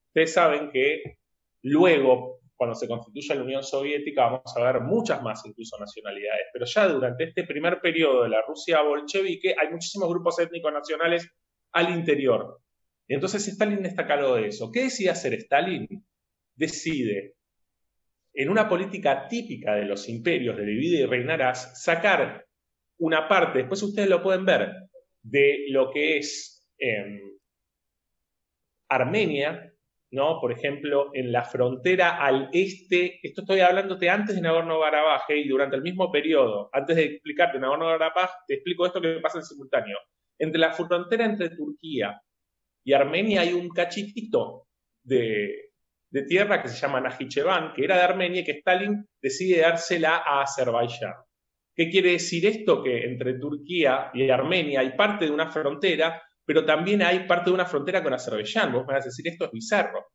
Ustedes 0.07 0.33
saben 0.33 0.69
que 0.71 1.17
luego, 1.63 2.41
cuando 2.55 2.75
se 2.75 2.87
constituye 2.87 3.35
la 3.35 3.43
Unión 3.43 3.63
Soviética, 3.63 4.25
vamos 4.25 4.53
a 4.55 4.63
ver 4.63 4.81
muchas 4.81 5.21
más 5.23 5.45
incluso 5.45 5.77
nacionalidades, 5.79 6.47
pero 6.51 6.65
ya 6.65 6.87
durante 6.87 7.23
este 7.25 7.45
primer 7.45 7.79
periodo 7.79 8.23
de 8.23 8.29
la 8.29 8.41
Rusia 8.41 8.81
bolchevique 8.81 9.55
hay 9.59 9.69
muchísimos 9.69 10.09
grupos 10.09 10.39
étnicos 10.39 10.73
nacionales 10.73 11.29
al 11.71 11.89
interior. 11.89 12.59
Y 13.07 13.15
entonces 13.15 13.47
Stalin 13.47 13.85
está 13.85 14.03
a 14.03 14.07
cargo 14.07 14.35
de 14.35 14.47
eso. 14.47 14.71
¿Qué 14.71 14.83
decide 14.83 15.09
hacer 15.09 15.33
Stalin? 15.33 15.87
Decide 16.55 17.35
en 18.34 18.50
una 18.50 18.67
política 18.67 19.28
típica 19.28 19.76
de 19.76 19.86
los 19.86 20.10
imperios 20.10 20.58
de 20.58 20.65
divide 20.65 21.02
y 21.02 21.06
reinarás, 21.06 21.82
sacar 21.82 22.46
una 22.98 23.28
parte, 23.28 23.60
después 23.60 23.84
ustedes 23.84 24.10
lo 24.10 24.24
pueden 24.24 24.46
ver, 24.46 24.72
de 25.22 25.65
lo 25.69 25.91
que 25.91 26.17
es 26.17 26.65
em, 26.78 27.19
Armenia, 28.89 29.72
¿no? 30.12 30.39
Por 30.39 30.52
ejemplo, 30.52 31.12
en 31.13 31.32
la 31.32 31.43
frontera 31.43 32.24
al 32.24 32.50
este, 32.54 33.19
esto 33.24 33.41
estoy 33.41 33.62
hablándote 33.62 34.10
antes 34.10 34.36
de 34.36 34.41
Nagorno-Karabaj 34.41 35.24
y 35.30 35.48
durante 35.48 35.76
el 35.76 35.82
mismo 35.82 36.12
periodo, 36.12 36.69
antes 36.72 36.96
de 36.96 37.06
explicarte 37.06 37.60
Nagorno-Karabaj, 37.60 38.30
te 38.48 38.56
explico 38.56 38.86
esto 38.86 39.02
que 39.02 39.19
pasa 39.22 39.39
en 39.39 39.46
simultáneo. 39.46 39.98
Entre 40.38 40.60
la 40.60 40.74
frontera 40.74 41.26
entre 41.26 41.50
Turquía 41.50 42.22
y 42.84 42.93
Armenia 42.93 43.41
hay 43.41 43.54
un 43.54 43.69
cachitito 43.69 44.67
de, 45.04 45.72
de 46.13 46.21
tierra 46.21 46.62
que 46.62 46.69
se 46.69 46.80
llama 46.80 47.02
Najicheván, 47.02 47.73
que 47.73 47.84
era 47.84 47.97
de 47.97 48.04
Armenia 48.04 48.41
y 48.41 48.43
que 48.43 48.52
Stalin 48.52 49.04
decide 49.19 49.62
dársela 49.62 50.17
a 50.17 50.43
Azerbaiyán. 50.43 51.15
¿Qué 51.76 51.89
quiere 51.89 52.12
decir 52.12 52.45
esto? 52.45 52.84
Que 52.84 53.04
entre 53.04 53.39
Turquía 53.39 54.12
y 54.13 54.30
Armenia 54.30 54.82
hay 54.82 54.91
parte 54.91 55.26
de 55.26 55.32
una 55.32 55.49
frontera, 55.49 56.21
pero 56.45 56.63
también 56.65 57.02
hay 57.02 57.21
parte 57.21 57.49
de 57.49 57.56
una 57.56 57.65
frontera 57.65 58.04
con 58.04 58.13
Azerbaiyán. 58.13 58.71
Vos 58.71 58.86
me 58.86 58.93
vas 58.93 59.06
a 59.06 59.10
decir, 59.10 59.28
esto 59.28 59.45
es 59.45 59.52
bizarro. 59.52 60.06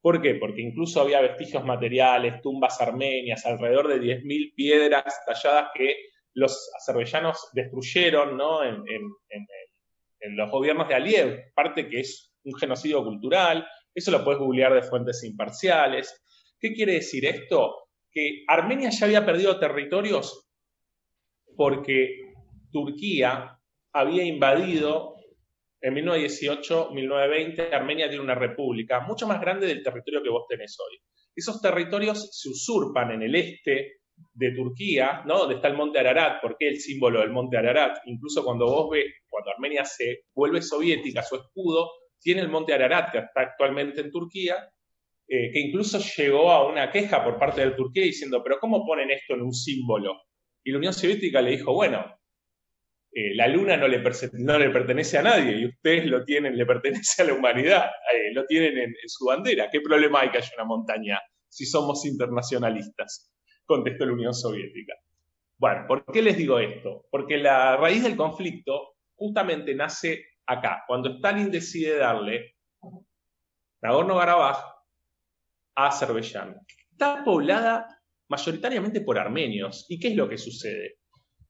¿Por 0.00 0.22
qué? 0.22 0.36
Porque 0.36 0.62
incluso 0.62 1.02
había 1.02 1.20
vestigios 1.20 1.62
materiales, 1.62 2.40
tumbas 2.40 2.80
armenias, 2.80 3.44
alrededor 3.44 3.88
de 3.88 4.00
10.000 4.00 4.54
piedras 4.54 5.04
talladas 5.26 5.72
que 5.74 5.94
los 6.32 6.70
azerbaiyanos 6.80 7.50
destruyeron 7.52 8.38
¿no? 8.38 8.64
en, 8.64 8.82
en 8.88 10.36
los 10.38 10.50
gobiernos 10.50 10.88
de 10.88 10.94
Aliyev, 10.94 11.52
parte 11.54 11.86
que 11.86 12.00
es 12.00 12.34
un 12.44 12.54
genocidio 12.54 13.04
cultural, 13.04 13.66
eso 13.94 14.10
lo 14.10 14.24
puedes 14.24 14.40
googlear 14.40 14.74
de 14.74 14.82
fuentes 14.82 15.22
imparciales. 15.24 16.22
¿Qué 16.58 16.72
quiere 16.72 16.94
decir 16.94 17.24
esto? 17.26 17.88
Que 18.10 18.44
Armenia 18.48 18.90
ya 18.90 19.06
había 19.06 19.24
perdido 19.24 19.58
territorios 19.58 20.48
porque 21.56 22.32
Turquía 22.72 23.58
había 23.92 24.24
invadido 24.24 25.14
en 25.80 25.94
1918-1920, 25.96 27.72
Armenia 27.72 28.08
tiene 28.08 28.24
una 28.24 28.34
república 28.34 29.00
mucho 29.00 29.26
más 29.26 29.38
grande 29.38 29.66
del 29.66 29.82
territorio 29.82 30.22
que 30.22 30.30
vos 30.30 30.46
tenés 30.48 30.78
hoy. 30.80 30.96
Esos 31.36 31.60
territorios 31.60 32.30
se 32.32 32.48
usurpan 32.48 33.10
en 33.12 33.22
el 33.22 33.34
este 33.34 33.98
de 34.32 34.52
Turquía, 34.52 35.22
¿no? 35.26 35.40
Donde 35.40 35.56
está 35.56 35.68
el 35.68 35.76
monte 35.76 35.98
Ararat, 35.98 36.40
porque 36.40 36.68
el 36.68 36.80
símbolo 36.80 37.20
del 37.20 37.32
monte 37.32 37.58
Ararat, 37.58 37.98
incluso 38.06 38.42
cuando 38.42 38.64
vos 38.64 38.90
ves, 38.92 39.04
cuando 39.28 39.50
Armenia 39.50 39.84
se 39.84 40.24
vuelve 40.34 40.62
soviética, 40.62 41.22
su 41.22 41.36
escudo 41.36 41.90
tiene 42.24 42.40
el 42.40 42.48
monte 42.48 42.72
Ararat, 42.72 43.12
que 43.12 43.18
está 43.18 43.42
actualmente 43.42 44.00
en 44.00 44.10
Turquía, 44.10 44.56
eh, 45.28 45.52
que 45.52 45.60
incluso 45.60 45.98
llegó 46.16 46.50
a 46.50 46.66
una 46.66 46.90
queja 46.90 47.22
por 47.22 47.38
parte 47.38 47.60
de 47.60 47.72
Turquía 47.72 48.02
diciendo, 48.02 48.42
pero 48.42 48.58
¿cómo 48.58 48.84
ponen 48.84 49.10
esto 49.10 49.34
en 49.34 49.42
un 49.42 49.52
símbolo? 49.52 50.22
Y 50.64 50.72
la 50.72 50.78
Unión 50.78 50.94
Soviética 50.94 51.42
le 51.42 51.52
dijo, 51.52 51.74
bueno, 51.74 52.18
eh, 53.12 53.34
la 53.34 53.46
luna 53.46 53.76
no 53.76 53.86
le, 53.86 54.00
pertenece 54.00 55.18
a 55.18 55.22
nadie 55.22 55.58
y 55.58 55.66
ustedes 55.66 56.06
lo 56.06 56.24
tienen, 56.24 56.56
le 56.56 56.66
pertenece 56.66 57.22
a 57.22 57.26
la 57.26 57.34
humanidad, 57.34 57.90
eh, 58.12 58.32
lo 58.32 58.46
tienen 58.46 58.76
en, 58.78 58.94
su 59.06 59.26
bandera. 59.26 59.70
¿Qué 59.70 59.80
problema 59.82 60.22
hay 60.22 60.30
que 60.30 60.38
haya 60.38 60.50
una 60.56 60.64
montaña 60.64 61.20
si 61.48 61.66
somos 61.66 62.06
internacionalistas? 62.06 63.30
Contestó 63.66 64.06
la 64.06 64.14
Unión 64.14 64.34
Soviética. 64.34 64.94
Bueno, 65.58 65.84
¿por 65.86 66.04
qué 66.06 66.22
les 66.22 66.36
digo 66.36 66.58
esto? 66.58 67.06
Porque 67.10 67.36
la 67.36 67.76
raíz 67.76 68.02
del 68.02 68.16
conflicto 68.16 68.94
justamente 69.14 69.74
nace 69.74 70.24
acá, 70.46 70.84
cuando 70.86 71.10
Stalin 71.10 71.50
decide 71.50 71.96
darle 71.98 72.56
Nagorno-Karabaj 73.82 74.56
a 75.76 75.86
Azerbaiyán. 75.88 76.56
Está 76.90 77.22
poblada 77.24 77.86
mayoritariamente 78.28 79.00
por 79.02 79.18
armenios. 79.18 79.86
¿Y 79.88 79.98
qué 79.98 80.08
es 80.08 80.16
lo 80.16 80.28
que 80.28 80.38
sucede? 80.38 80.98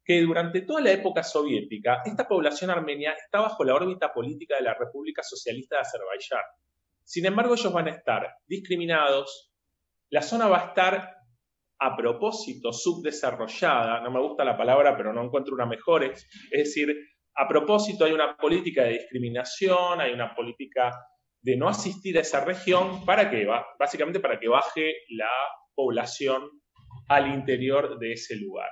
Que 0.05 0.21
durante 0.21 0.63
toda 0.63 0.81
la 0.81 0.91
época 0.91 1.23
soviética, 1.23 2.03
esta 2.05 2.27
población 2.27 2.71
armenia 2.71 3.13
está 3.13 3.41
bajo 3.41 3.65
la 3.65 3.75
órbita 3.75 4.13
política 4.13 4.57
de 4.57 4.63
la 4.63 4.75
República 4.75 5.23
Socialista 5.23 5.77
de 5.77 5.83
Azerbaiyán. 5.83 6.45
Sin 7.05 7.27
embargo, 7.27 7.55
ellos 7.55 7.73
van 7.73 7.89
a 7.89 7.93
estar 7.93 8.37
discriminados, 8.47 9.53
la 10.11 10.23
zona 10.23 10.49
va 10.49 10.59
a 10.63 10.67
estar 10.69 11.17
a 11.79 11.97
propósito 11.97 12.73
subdesarrollada, 12.73 14.01
no 14.01 14.11
me 14.11 14.21
gusta 14.21 14.45
la 14.45 14.57
palabra, 14.57 14.97
pero 14.97 15.13
no 15.13 15.23
encuentro 15.23 15.55
una 15.55 15.67
mejor, 15.67 16.05
es 16.05 16.27
decir, 16.51 16.95
a 17.37 17.49
propósito 17.49 18.05
hay 18.05 18.13
una 18.13 18.37
política 18.37 18.85
de 18.85 18.93
discriminación, 18.93 20.01
hay 20.01 20.13
una 20.13 20.35
política 20.35 20.93
de 21.41 21.57
no 21.57 21.69
asistir 21.69 22.17
a 22.17 22.23
esa 22.23 22.45
región 22.45 23.05
para 23.05 23.31
básicamente 23.79 24.21
para 24.21 24.39
que 24.39 24.49
baje 24.49 24.95
la 25.11 25.31
población 25.75 26.49
al 27.09 27.35
interior 27.35 27.99
de 27.99 28.13
ese 28.13 28.37
lugar. 28.37 28.71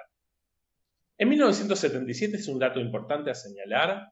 En 1.18 1.28
1977 1.28 2.36
es 2.36 2.48
un 2.48 2.58
dato 2.58 2.80
importante 2.80 3.30
a 3.30 3.34
señalar. 3.34 4.08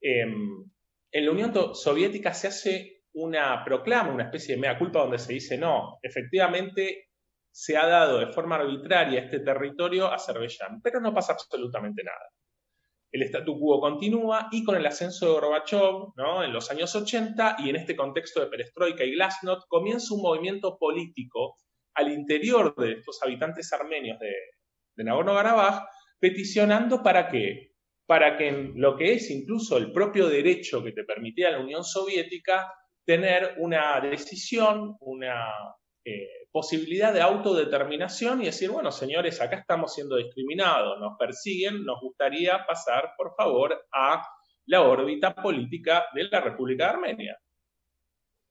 Em, 0.00 0.64
en 1.12 1.24
la 1.24 1.30
Unión 1.30 1.52
Soviética 1.74 2.34
se 2.34 2.48
hace 2.48 3.02
una 3.14 3.62
proclama, 3.64 4.12
una 4.12 4.24
especie 4.24 4.54
de 4.54 4.60
mea 4.60 4.78
culpa 4.78 5.00
donde 5.00 5.18
se 5.18 5.34
dice 5.34 5.56
no, 5.58 5.98
efectivamente 6.02 7.10
se 7.50 7.76
ha 7.76 7.86
dado 7.86 8.18
de 8.18 8.32
forma 8.32 8.56
arbitraria 8.56 9.20
este 9.20 9.40
territorio 9.40 10.06
a 10.06 10.14
Azerbaiyán, 10.14 10.80
pero 10.82 11.00
no 11.00 11.14
pasa 11.14 11.34
absolutamente 11.34 12.02
nada. 12.02 12.30
El 13.12 13.22
statu 13.24 13.58
quo 13.58 13.78
continúa 13.78 14.48
y 14.50 14.64
con 14.64 14.74
el 14.74 14.86
ascenso 14.86 15.26
de 15.26 15.32
Gorbachev 15.32 16.14
¿no? 16.16 16.42
en 16.42 16.52
los 16.52 16.70
años 16.70 16.94
80 16.96 17.56
y 17.58 17.68
en 17.68 17.76
este 17.76 17.94
contexto 17.94 18.40
de 18.40 18.46
perestroika 18.46 19.04
y 19.04 19.12
glasnost 19.12 19.68
comienza 19.68 20.14
un 20.14 20.22
movimiento 20.22 20.78
político 20.78 21.56
al 21.94 22.10
interior 22.10 22.74
de 22.74 22.92
estos 22.92 23.22
habitantes 23.22 23.70
armenios 23.72 24.18
de, 24.18 24.32
Nagorno-Karabaj, 25.04 25.84
peticionando 26.18 27.02
para 27.02 27.28
qué? 27.28 27.72
Para 28.06 28.36
que 28.36 28.48
en 28.48 28.72
lo 28.76 28.96
que 28.96 29.14
es 29.14 29.30
incluso 29.30 29.76
el 29.76 29.92
propio 29.92 30.28
derecho 30.28 30.82
que 30.82 30.92
te 30.92 31.04
permitía 31.04 31.50
la 31.50 31.60
Unión 31.60 31.84
Soviética, 31.84 32.72
tener 33.04 33.56
una 33.58 34.00
decisión, 34.00 34.96
una 35.00 35.44
eh, 36.04 36.41
posibilidad 36.52 37.12
de 37.12 37.22
autodeterminación 37.22 38.42
y 38.42 38.46
decir, 38.46 38.70
bueno, 38.70 38.92
señores, 38.92 39.40
acá 39.40 39.56
estamos 39.56 39.94
siendo 39.94 40.16
discriminados, 40.16 41.00
nos 41.00 41.16
persiguen, 41.18 41.84
nos 41.84 42.00
gustaría 42.00 42.64
pasar, 42.66 43.14
por 43.16 43.34
favor, 43.34 43.86
a 43.92 44.22
la 44.66 44.82
órbita 44.82 45.34
política 45.34 46.04
de 46.14 46.24
la 46.24 46.40
República 46.40 46.90
Armenia. 46.90 47.36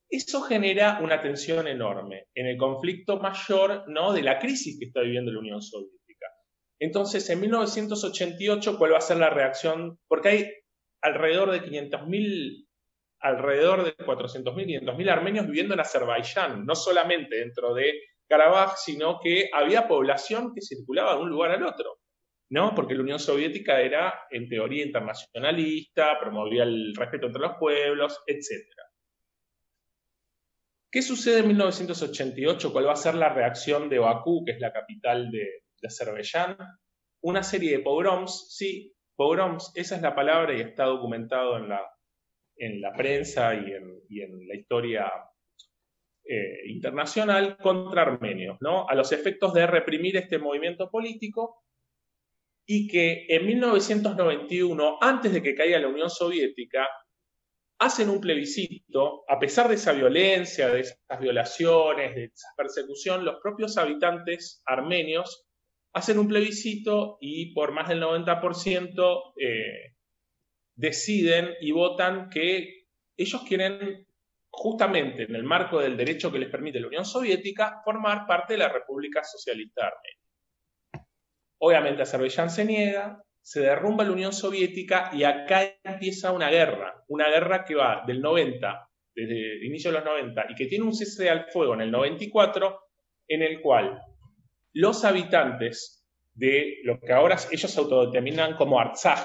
Eso 0.10 0.42
genera 0.42 1.00
una 1.02 1.22
tensión 1.22 1.68
enorme 1.68 2.26
en 2.36 2.48
el 2.48 2.58
conflicto 2.58 3.18
mayor 3.18 3.86
¿no? 3.88 4.12
de 4.12 4.24
la 4.24 4.40
crisis 4.40 4.78
que 4.78 4.88
está 4.88 5.02
viviendo 5.02 5.32
la 5.32 5.40
Unión 5.40 5.62
Soviética. 5.62 6.28
Entonces, 6.80 7.30
en 7.30 7.40
1988, 7.40 8.78
¿cuál 8.78 8.94
va 8.94 8.98
a 8.98 9.02
ser 9.02 9.18
la 9.18 9.30
reacción? 9.30 10.00
Porque 10.10 10.28
hay 10.28 10.52
alrededor 11.02 11.52
de 11.52 11.62
500.000, 11.62 12.68
alrededor 13.22 13.84
de 13.84 13.96
400.000, 13.98 14.82
500.000 14.84 15.10
armenios 15.10 15.46
viviendo 15.46 15.74
en 15.74 15.80
Azerbaiyán, 15.80 16.66
no 16.66 16.76
solamente 16.76 17.38
dentro 17.38 17.74
de 17.74 17.94
Karabaj, 18.28 18.78
sino 18.78 19.20
que 19.22 19.50
había 19.54 19.88
población 19.88 20.54
que 20.54 20.62
circulaba 20.62 21.16
de 21.16 21.22
un 21.22 21.30
lugar 21.30 21.52
al 21.52 21.64
otro. 21.64 22.02
¿no? 22.52 22.76
Porque 22.76 22.96
la 22.96 23.02
Unión 23.02 23.20
Soviética 23.20 23.80
era, 23.80 24.14
en 24.30 24.50
teoría, 24.50 24.86
internacionalista, 24.86 26.20
promovía 26.20 26.64
el 26.64 26.94
respeto 26.94 27.28
entre 27.28 27.42
los 27.42 27.56
pueblos, 27.58 28.22
etc. 28.28 28.68
¿Qué 30.92 31.02
sucede 31.02 31.40
en 31.40 31.48
1988? 31.48 32.74
¿Cuál 32.74 32.88
va 32.88 32.92
a 32.92 32.98
ser 32.98 33.16
la 33.16 33.34
reacción 33.34 33.88
de 33.88 34.00
Bakú, 34.00 34.44
que 34.44 34.52
es 34.52 34.60
la 34.60 34.74
capital 34.74 35.32
de, 35.32 35.64
Azerbaiyán? 35.82 36.58
Una 37.22 37.42
serie 37.42 37.78
de 37.78 37.80
pogroms, 37.80 38.54
sí, 38.54 38.94
pogroms, 39.16 39.72
esa 39.76 39.96
es 39.96 40.02
la 40.02 40.14
palabra 40.14 40.54
y 40.54 40.60
está 40.60 40.84
documentado 40.84 41.56
en 41.56 41.70
la, 41.70 41.90
en 42.62 42.80
la 42.80 42.94
prensa 42.94 43.56
y 43.56 44.22
en, 44.22 44.48
la 44.48 44.56
historia 44.56 45.12
eh, 46.24 46.62
internacional 46.68 47.58
contra 47.58 48.04
armenios, 48.04 48.58
¿no? 48.62 48.88
A 48.88 48.94
los 48.94 49.12
efectos 49.12 49.52
de 49.56 49.66
reprimir 49.66 50.16
este 50.16 50.38
movimiento 50.38 50.90
político 50.90 51.64
y 52.68 52.88
que 52.88 53.26
en 53.28 53.48
1991, 53.48 55.00
antes 55.02 55.34
de 55.34 55.42
que 55.42 55.56
caiga 55.56 55.80
la 55.80 55.88
Unión 55.88 56.12
Soviética, 56.12 56.88
hacen 57.80 58.10
un 58.10 58.22
plebiscito, 58.22 59.24
a 59.28 59.40
pesar 59.40 59.68
de 59.68 59.76
esa 59.76 59.94
violencia, 59.94 60.70
de 60.70 60.82
esas 60.82 61.20
violaciones, 61.20 62.14
de 62.14 62.26
esa 62.26 62.50
persecución, 62.56 63.26
los 63.26 63.42
propios 63.42 63.76
habitantes 63.80 64.62
armenios 64.68 65.48
hacen 65.94 66.20
un 66.20 66.28
plebiscito 66.28 67.18
y 67.20 67.54
por 67.56 67.72
más 67.72 67.90
del 67.90 68.04
90% 68.04 69.34
eh, 69.36 69.91
deciden 70.82 71.54
y 71.62 71.72
votan 71.72 72.30
que 72.30 72.88
ellos 73.16 73.44
quieren, 73.48 74.08
justamente 74.50 75.24
en 75.24 75.36
el 75.36 75.44
marco 75.44 75.80
del 75.80 75.96
derecho 75.96 76.32
que 76.32 76.40
les 76.40 76.50
permite 76.50 76.80
la 76.80 76.88
Unión 76.88 77.06
Soviética, 77.06 77.82
formar 77.86 78.26
parte 78.26 78.54
de 78.54 78.60
la 78.60 78.70
República 78.70 79.24
Socialista 79.24 79.86
Armenia. 79.86 81.08
Obviamente 81.60 82.02
Azerbaiyán 82.02 82.50
se 82.50 82.66
niega, 82.66 83.24
se 83.40 83.62
derrumba 83.62 84.04
la 84.04 84.12
Unión 84.12 84.34
Soviética 84.34 85.12
y 85.14 85.24
acá 85.24 85.78
empieza 85.84 86.32
una 86.32 86.50
guerra, 86.50 87.04
una 87.08 87.30
guerra 87.30 87.64
que 87.64 87.76
va 87.76 88.04
del 88.08 88.20
90, 88.20 88.90
desde 89.14 89.58
el 89.58 89.64
inicio 89.64 89.92
de 89.92 89.98
los 89.98 90.06
90, 90.06 90.48
y 90.50 90.56
que 90.56 90.66
tiene 90.66 90.86
un 90.86 90.96
cese 90.96 91.30
al 91.30 91.46
fuego 91.52 91.76
en 91.76 91.82
el 91.82 91.92
94, 91.92 92.80
en 93.28 93.44
el 93.44 93.62
cual 93.62 94.02
los 94.74 95.06
habitantes 95.06 96.04
de 96.34 96.80
lo 96.84 97.00
que 97.00 97.14
ahora 97.14 97.38
ellos 97.52 97.78
autodeterminan 97.78 98.56
como 98.56 98.80
Artsaj, 98.80 99.24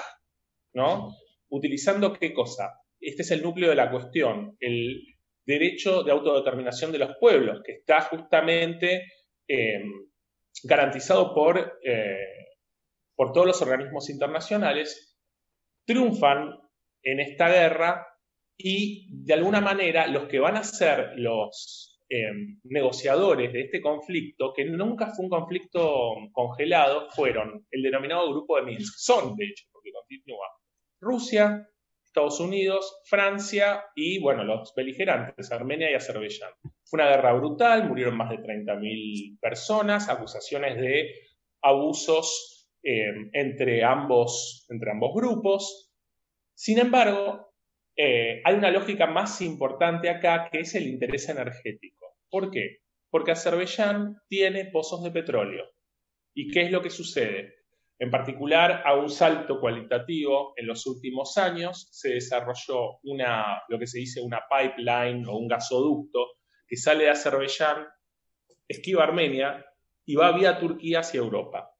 ¿no? 0.73 1.15
Utilizando 1.49 2.13
qué 2.13 2.33
cosa? 2.33 2.81
Este 2.99 3.21
es 3.21 3.31
el 3.31 3.41
núcleo 3.41 3.69
de 3.69 3.75
la 3.75 3.91
cuestión, 3.91 4.57
el 4.59 5.01
derecho 5.45 6.03
de 6.03 6.11
autodeterminación 6.11 6.91
de 6.91 6.99
los 6.99 7.15
pueblos, 7.19 7.61
que 7.63 7.73
está 7.73 8.01
justamente 8.01 9.05
eh, 9.47 9.81
garantizado 10.63 11.33
por, 11.33 11.79
eh, 11.83 12.17
por 13.15 13.31
todos 13.31 13.47
los 13.47 13.61
organismos 13.61 14.09
internacionales, 14.09 15.17
triunfan 15.85 16.53
en 17.01 17.19
esta 17.21 17.47
guerra 17.49 18.05
y 18.57 19.07
de 19.25 19.33
alguna 19.35 19.61
manera 19.61 20.07
los 20.07 20.27
que 20.27 20.39
van 20.39 20.57
a 20.57 20.63
ser 20.63 21.11
los 21.15 22.01
eh, 22.09 22.31
negociadores 22.63 23.53
de 23.53 23.61
este 23.61 23.81
conflicto, 23.81 24.53
que 24.53 24.65
nunca 24.65 25.13
fue 25.15 25.25
un 25.25 25.29
conflicto 25.29 26.15
congelado, 26.33 27.09
fueron 27.11 27.65
el 27.71 27.81
denominado 27.83 28.29
Grupo 28.31 28.57
de 28.57 28.63
Minsk. 28.63 28.95
Son, 28.97 29.35
de 29.35 29.45
hecho, 29.45 29.65
porque 29.71 29.91
continúa 29.93 30.47
Rusia, 30.99 31.67
Estados 32.03 32.39
Unidos, 32.39 33.01
Francia 33.05 33.83
y, 33.95 34.19
bueno, 34.19 34.43
los 34.43 34.73
beligerantes, 34.75 35.51
Armenia 35.51 35.91
y 35.91 35.93
Azerbaiyán. 35.93 36.51
Fue 36.83 36.99
una 36.99 37.09
guerra 37.09 37.33
brutal, 37.33 37.87
murieron 37.87 38.17
más 38.17 38.29
de 38.29 38.37
30.000 38.37 39.39
personas, 39.39 40.09
acusaciones 40.09 40.77
de 40.77 41.13
abusos 41.61 42.69
eh, 42.81 43.11
entre, 43.33 43.83
ambos, 43.83 44.65
entre 44.69 44.91
ambos 44.91 45.13
grupos. 45.13 45.91
Sin 46.55 46.79
embargo, 46.79 47.53
eh, 47.95 48.41
hay 48.43 48.55
una 48.55 48.71
lógica 48.71 49.07
más 49.07 49.41
importante 49.41 50.09
acá 50.09 50.49
que 50.51 50.61
es 50.61 50.73
el 50.75 50.87
interés 50.87 51.29
energético. 51.29 52.15
¿Por 52.29 52.49
qué? 52.49 52.79
Porque 53.09 53.31
Azerbaiyán 53.31 54.17
tiene 54.27 54.65
pozos 54.65 55.03
de 55.03 55.11
petróleo. 55.11 55.65
¿Y 56.33 56.51
qué 56.51 56.61
es 56.61 56.71
lo 56.71 56.81
que 56.81 56.89
sucede? 56.89 57.56
En 57.99 58.11
particular, 58.11 58.83
a 58.85 58.95
un 58.95 59.09
salto 59.09 59.59
cualitativo 59.59 60.53
en 60.55 60.67
los 60.67 60.85
últimos 60.85 61.35
años 61.37 61.87
se 61.91 62.09
desarrolló 62.09 62.99
una, 63.03 63.63
lo 63.69 63.79
que 63.79 63.87
se 63.87 63.99
dice 63.99 64.21
una 64.21 64.41
pipeline 64.47 65.25
o 65.25 65.37
un 65.37 65.47
gasoducto 65.47 66.27
que 66.67 66.77
sale 66.77 67.05
de 67.05 67.09
Azerbaiyán, 67.09 67.87
esquiva 68.67 69.03
Armenia 69.03 69.65
y 70.05 70.15
va 70.15 70.31
vía 70.31 70.59
Turquía 70.59 70.99
hacia 70.99 71.19
Europa. 71.19 71.71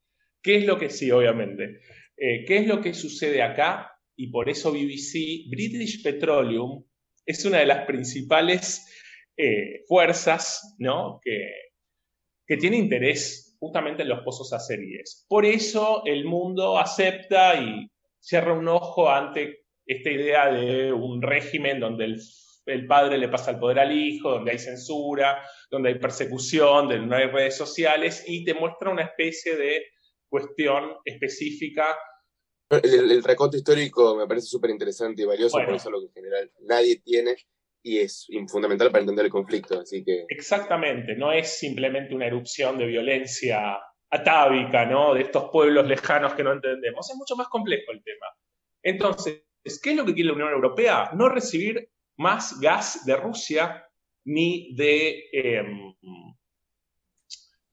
¿Qué 0.42 0.58
es 0.58 0.66
lo 0.66 0.80
que 0.80 0.90
sí, 0.90 1.12
obviamente? 1.12 1.82
Eh, 2.16 2.46
¿Qué 2.46 2.58
es 2.58 2.68
lo 2.68 2.82
que 2.82 2.96
sucede 2.96 3.44
acá? 3.44 3.92
Y 4.16 4.28
por 4.28 4.50
eso 4.50 4.72
BBC, 4.72 5.48
British 5.50 6.02
Petroleum, 6.02 6.84
es 7.26 7.46
una 7.46 7.60
de 7.60 7.68
las 7.68 7.86
principales 7.86 8.88
eh, 9.36 9.84
fuerzas 9.88 10.76
que 12.48 12.58
tiene 12.58 12.78
interés 12.78 13.47
justamente 13.60 14.04
en 14.04 14.10
los 14.10 14.22
pozos 14.22 14.54
azeríes. 14.54 15.26
Por 15.28 15.46
eso 15.46 16.04
el 16.06 16.26
mundo 16.26 16.78
acepta 16.78 17.60
y 17.60 17.90
cierra 18.20 18.54
un 18.54 18.68
ojo 18.68 19.10
ante 19.10 19.66
esta 19.86 20.10
idea 20.10 20.52
de 20.52 20.92
un 20.92 21.22
régimen 21.22 21.80
donde 21.80 22.18
el, 22.66 22.88
padre 22.88 23.18
le 23.18 23.30
pasa 23.30 23.52
el 23.52 23.60
poder 23.60 23.80
al 23.80 23.98
hijo, 23.98 24.32
donde 24.32 24.52
hay 24.52 24.60
censura, 24.60 25.42
donde 25.72 25.90
hay 25.90 26.00
persecución, 26.00 26.90
donde 26.90 27.00
no 27.00 27.16
hay 27.16 27.28
redes 27.28 27.56
sociales 27.56 28.24
y 28.28 28.44
te 28.44 28.54
muestra 28.54 28.90
una 28.90 29.04
especie 29.04 29.56
de 29.56 29.86
cuestión 30.28 30.98
específica. 31.06 31.98
El, 32.70 33.12
el 33.12 33.24
reconto 33.24 33.56
histórico 33.56 34.18
me 34.18 34.28
parece 34.28 34.48
súper 34.48 34.72
interesante 34.72 35.22
y 35.22 35.26
valioso, 35.26 35.58
por 35.58 35.74
eso 35.74 35.90
lo 35.90 36.02
que 36.02 36.08
en 36.08 36.14
general 36.14 36.52
nadie 36.60 37.00
tiene 37.00 37.38
y 37.88 38.00
es 38.00 38.28
fundamental 38.50 38.92
para 38.92 39.02
entender 39.02 39.26
el 39.26 39.32
conflicto, 39.32 39.80
así 39.80 40.04
que... 40.04 40.26
Exactamente, 40.28 41.16
no 41.16 41.32
es 41.32 41.58
simplemente 41.58 42.14
una 42.14 42.28
erupción 42.28 42.78
de 42.78 42.86
violencia 42.86 43.78
atávica, 44.10 44.86
¿no? 44.86 45.14
De 45.14 45.22
estos 45.22 45.50
pueblos 45.52 45.88
lejanos 45.88 46.34
que 46.34 46.44
no 46.44 46.54
entendemos, 46.54 47.10
es 47.10 47.16
mucho 47.16 47.36
más 47.36 47.48
complejo 47.48 47.92
el 47.92 48.04
tema. 48.04 48.28
Entonces, 48.84 49.44
¿qué 49.82 49.92
es 49.92 49.96
lo 49.96 50.06
que 50.06 50.14
quiere 50.14 50.30
la 50.30 50.36
Unión 50.36 50.52
Europea? 50.52 51.12
No 51.14 51.30
recibir 51.30 51.90
más 52.18 52.60
gas 52.60 53.06
de 53.06 53.16
Rusia 53.16 53.86
ni 54.26 54.76
de, 54.76 55.30
em, 55.32 55.94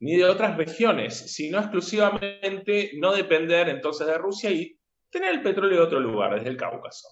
ni 0.00 0.16
de 0.16 0.24
otras 0.24 0.56
regiones, 0.56 1.34
sino 1.34 1.58
exclusivamente 1.58 2.92
no 2.94 3.12
depender 3.12 3.68
entonces 3.68 4.06
de 4.06 4.18
Rusia 4.18 4.50
y 4.50 4.78
tener 5.10 5.34
el 5.34 5.42
petróleo 5.42 5.78
de 5.78 5.84
otro 5.84 6.00
lugar, 6.00 6.34
desde 6.34 6.50
el 6.50 6.56
Cáucaso. 6.56 7.08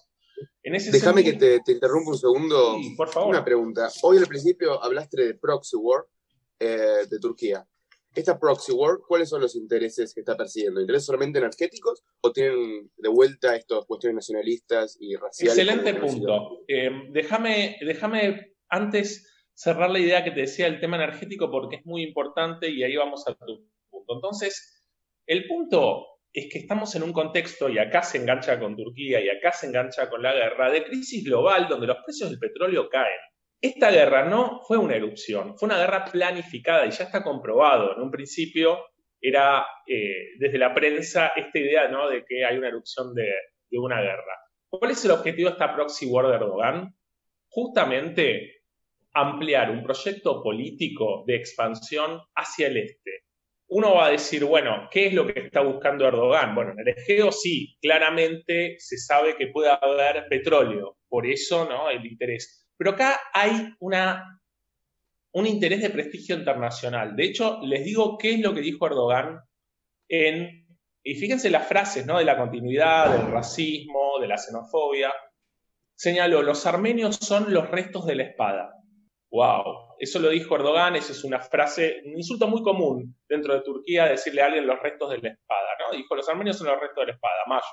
Déjame 0.63 1.23
que 1.23 1.33
te, 1.33 1.71
interrumpa 1.71 2.11
un 2.11 2.17
segundo. 2.17 2.77
por 2.95 3.09
favor. 3.09 3.29
Una 3.29 3.43
pregunta. 3.43 3.89
Hoy 4.01 4.17
al 4.17 4.27
principio 4.27 4.81
hablaste 4.81 5.21
de 5.21 5.33
proxy 5.35 5.75
war 5.75 6.05
eh, 6.59 7.05
de 7.09 7.19
Turquía. 7.19 7.67
¿Esta 8.15 8.39
proxy 8.39 8.71
war, 8.71 8.99
cuáles 9.07 9.29
son 9.29 9.41
los 9.41 9.55
intereses 9.55 10.13
que 10.13 10.19
está 10.19 10.37
persiguiendo? 10.37 10.79
¿Intereses 10.79 11.07
solamente 11.07 11.39
energéticos 11.39 12.03
o 12.21 12.31
tienen 12.31 12.91
de 12.95 13.09
vuelta 13.09 13.55
estas 13.55 13.85
cuestiones 13.85 14.15
nacionalistas 14.15 14.97
y 14.99 15.15
raciales? 15.15 15.57
Excelente 15.57 15.93
punto. 15.95 16.63
Eh, 16.67 16.91
déjame, 17.11 17.77
déjame 17.81 18.53
antes 18.69 19.29
cerrar 19.53 19.89
la 19.89 19.99
idea 19.99 20.23
que 20.23 20.31
te 20.31 20.41
decía 20.41 20.65
del 20.65 20.79
tema 20.79 20.97
energético 20.97 21.49
porque 21.49 21.77
es 21.77 21.85
muy 21.85 22.03
importante 22.03 22.69
y 22.69 22.83
ahí 22.83 22.95
vamos 22.95 23.27
a 23.27 23.33
tu 23.33 23.67
punto. 23.89 24.13
Entonces, 24.13 24.85
el 25.25 25.47
punto 25.47 26.05
es 26.33 26.49
que 26.51 26.59
estamos 26.59 26.95
en 26.95 27.03
un 27.03 27.13
contexto, 27.13 27.69
y 27.69 27.77
acá 27.77 28.01
se 28.01 28.17
engancha 28.17 28.59
con 28.59 28.75
Turquía 28.75 29.21
y 29.21 29.29
acá 29.29 29.51
se 29.51 29.67
engancha 29.67 30.09
con 30.09 30.23
la 30.23 30.33
guerra, 30.33 30.71
de 30.71 30.83
crisis 30.83 31.23
global 31.23 31.67
donde 31.69 31.85
los 31.85 31.97
precios 32.03 32.31
del 32.31 32.39
petróleo 32.39 32.89
caen. 32.89 33.19
Esta 33.61 33.91
guerra 33.91 34.25
no 34.25 34.61
fue 34.67 34.77
una 34.77 34.95
erupción, 34.95 35.55
fue 35.57 35.67
una 35.67 35.77
guerra 35.77 36.05
planificada 36.05 36.87
y 36.87 36.91
ya 36.91 37.05
está 37.05 37.23
comprobado. 37.23 37.95
En 37.95 38.01
un 38.01 38.11
principio 38.11 38.79
era 39.21 39.65
eh, 39.87 40.31
desde 40.39 40.57
la 40.57 40.73
prensa 40.73 41.31
esta 41.35 41.59
idea 41.59 41.87
de 41.87 42.25
que 42.27 42.43
hay 42.43 42.57
una 42.57 42.67
erupción 42.67 43.13
de, 43.13 43.31
de 43.69 43.79
una 43.79 44.01
guerra. 44.01 44.37
¿Cuál 44.67 44.91
es 44.91 45.05
el 45.05 45.11
objetivo 45.11 45.49
de 45.49 45.53
esta 45.53 45.73
proxy 45.75 46.07
war 46.07 46.27
de 46.27 46.33
Erdogan? 46.33 46.95
Justamente 47.47 48.63
ampliar 49.13 49.69
un 49.69 49.83
proyecto 49.83 50.41
político 50.41 51.23
de 51.27 51.35
expansión 51.35 52.19
hacia 52.35 52.67
el 52.67 52.77
este 52.77 53.22
uno 53.73 53.95
va 53.95 54.05
a 54.05 54.11
decir, 54.11 54.45
bueno, 54.45 54.87
¿qué 54.91 55.07
es 55.07 55.13
lo 55.13 55.25
que 55.25 55.39
está 55.39 55.61
buscando 55.61 56.07
Erdogan? 56.07 56.53
Bueno, 56.53 56.73
en 56.73 56.79
el 56.79 56.89
Egeo 56.89 57.31
sí, 57.31 57.75
claramente 57.81 58.75
se 58.77 58.97
sabe 58.97 59.35
que 59.35 59.47
puede 59.47 59.71
haber 59.71 60.27
petróleo, 60.29 60.97
por 61.09 61.25
eso, 61.25 61.65
¿no? 61.65 61.89
El 61.89 62.05
interés. 62.05 62.67
Pero 62.77 62.91
acá 62.91 63.19
hay 63.33 63.73
una, 63.79 64.39
un 65.31 65.47
interés 65.47 65.81
de 65.81 65.89
prestigio 65.89 66.35
internacional. 66.35 67.15
De 67.15 67.23
hecho, 67.23 67.61
les 67.63 67.83
digo 67.83 68.17
qué 68.19 68.35
es 68.35 68.41
lo 68.41 68.53
que 68.53 68.61
dijo 68.61 68.85
Erdogan 68.85 69.39
en, 70.07 70.67
y 71.01 71.15
fíjense 71.15 71.49
las 71.49 71.67
frases, 71.67 72.05
¿no? 72.05 72.19
De 72.19 72.25
la 72.25 72.37
continuidad, 72.37 73.17
del 73.17 73.31
racismo, 73.31 74.19
de 74.21 74.27
la 74.27 74.37
xenofobia. 74.37 75.11
Señaló, 75.95 76.43
los 76.43 76.67
armenios 76.67 77.15
son 77.15 77.51
los 77.51 77.69
restos 77.71 78.05
de 78.05 78.15
la 78.15 78.23
espada. 78.23 78.72
¡Wow! 79.33 79.95
Eso 79.97 80.19
lo 80.19 80.29
dijo 80.29 80.55
Erdogan, 80.55 80.95
esa 80.95 81.11
es 81.11 81.23
una 81.23 81.39
frase, 81.39 82.03
un 82.05 82.17
insulto 82.17 82.47
muy 82.47 82.61
común 82.61 83.17
dentro 83.27 83.55
de 83.55 83.61
Turquía, 83.61 84.05
decirle 84.05 84.43
a 84.43 84.45
alguien 84.45 84.67
los 84.67 84.79
restos 84.79 85.09
de 85.09 85.17
la 85.17 85.29
espada, 85.29 85.69
¿no? 85.79 85.97
Dijo, 85.97 86.15
los 86.15 86.29
armenios 86.29 86.55
son 86.55 86.67
los 86.67 86.79
restos 86.79 87.01
de 87.01 87.07
la 87.07 87.13
espada, 87.13 87.43
mayo. 87.47 87.65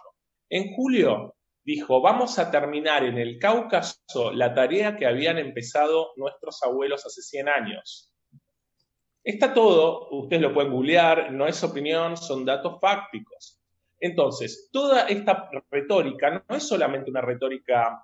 En 0.49 0.75
julio 0.75 1.35
dijo, 1.63 2.01
vamos 2.01 2.39
a 2.39 2.51
terminar 2.51 3.05
en 3.05 3.19
el 3.19 3.39
Cáucaso 3.39 4.33
la 4.33 4.55
tarea 4.55 4.97
que 4.97 5.05
habían 5.05 5.37
empezado 5.37 6.13
nuestros 6.17 6.63
abuelos 6.63 7.05
hace 7.05 7.21
100 7.21 7.49
años. 7.51 8.11
Está 9.23 9.53
todo, 9.53 10.09
ustedes 10.13 10.41
lo 10.41 10.55
pueden 10.55 10.73
googlear, 10.73 11.31
no 11.31 11.47
es 11.47 11.63
opinión, 11.63 12.17
son 12.17 12.47
datos 12.47 12.81
fácticos. 12.81 13.61
Entonces, 13.99 14.71
toda 14.73 15.09
esta 15.09 15.51
retórica 15.71 16.43
no 16.49 16.57
es 16.57 16.67
solamente 16.67 17.11
una 17.11 17.21
retórica 17.21 18.03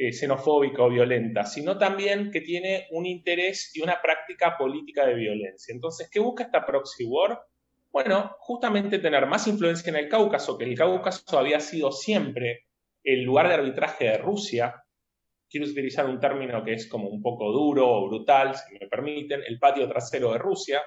eh, 0.00 0.12
xenofóbica 0.12 0.84
o 0.84 0.88
violenta, 0.88 1.44
sino 1.44 1.76
también 1.76 2.30
que 2.30 2.40
tiene 2.40 2.86
un 2.92 3.04
interés 3.04 3.72
y 3.74 3.80
una 3.80 4.00
práctica 4.00 4.56
política 4.56 5.04
de 5.04 5.14
violencia. 5.14 5.74
Entonces, 5.74 6.08
¿qué 6.08 6.20
busca 6.20 6.44
esta 6.44 6.64
proxy 6.64 7.04
war? 7.04 7.40
Bueno, 7.90 8.36
justamente 8.38 9.00
tener 9.00 9.26
más 9.26 9.48
influencia 9.48 9.90
en 9.90 9.96
el 9.96 10.08
Cáucaso, 10.08 10.56
que 10.56 10.66
el 10.66 10.76
Cáucaso 10.76 11.36
había 11.36 11.58
sido 11.58 11.90
siempre 11.90 12.66
el 13.02 13.24
lugar 13.24 13.48
de 13.48 13.54
arbitraje 13.54 14.04
de 14.04 14.18
Rusia. 14.18 14.84
Quiero 15.50 15.66
utilizar 15.66 16.06
un 16.06 16.20
término 16.20 16.62
que 16.62 16.74
es 16.74 16.88
como 16.88 17.08
un 17.08 17.20
poco 17.20 17.50
duro 17.50 17.88
o 17.90 18.06
brutal, 18.06 18.54
si 18.54 18.78
me 18.78 18.86
permiten, 18.86 19.42
el 19.48 19.58
patio 19.58 19.88
trasero 19.88 20.32
de 20.32 20.38
Rusia. 20.38 20.80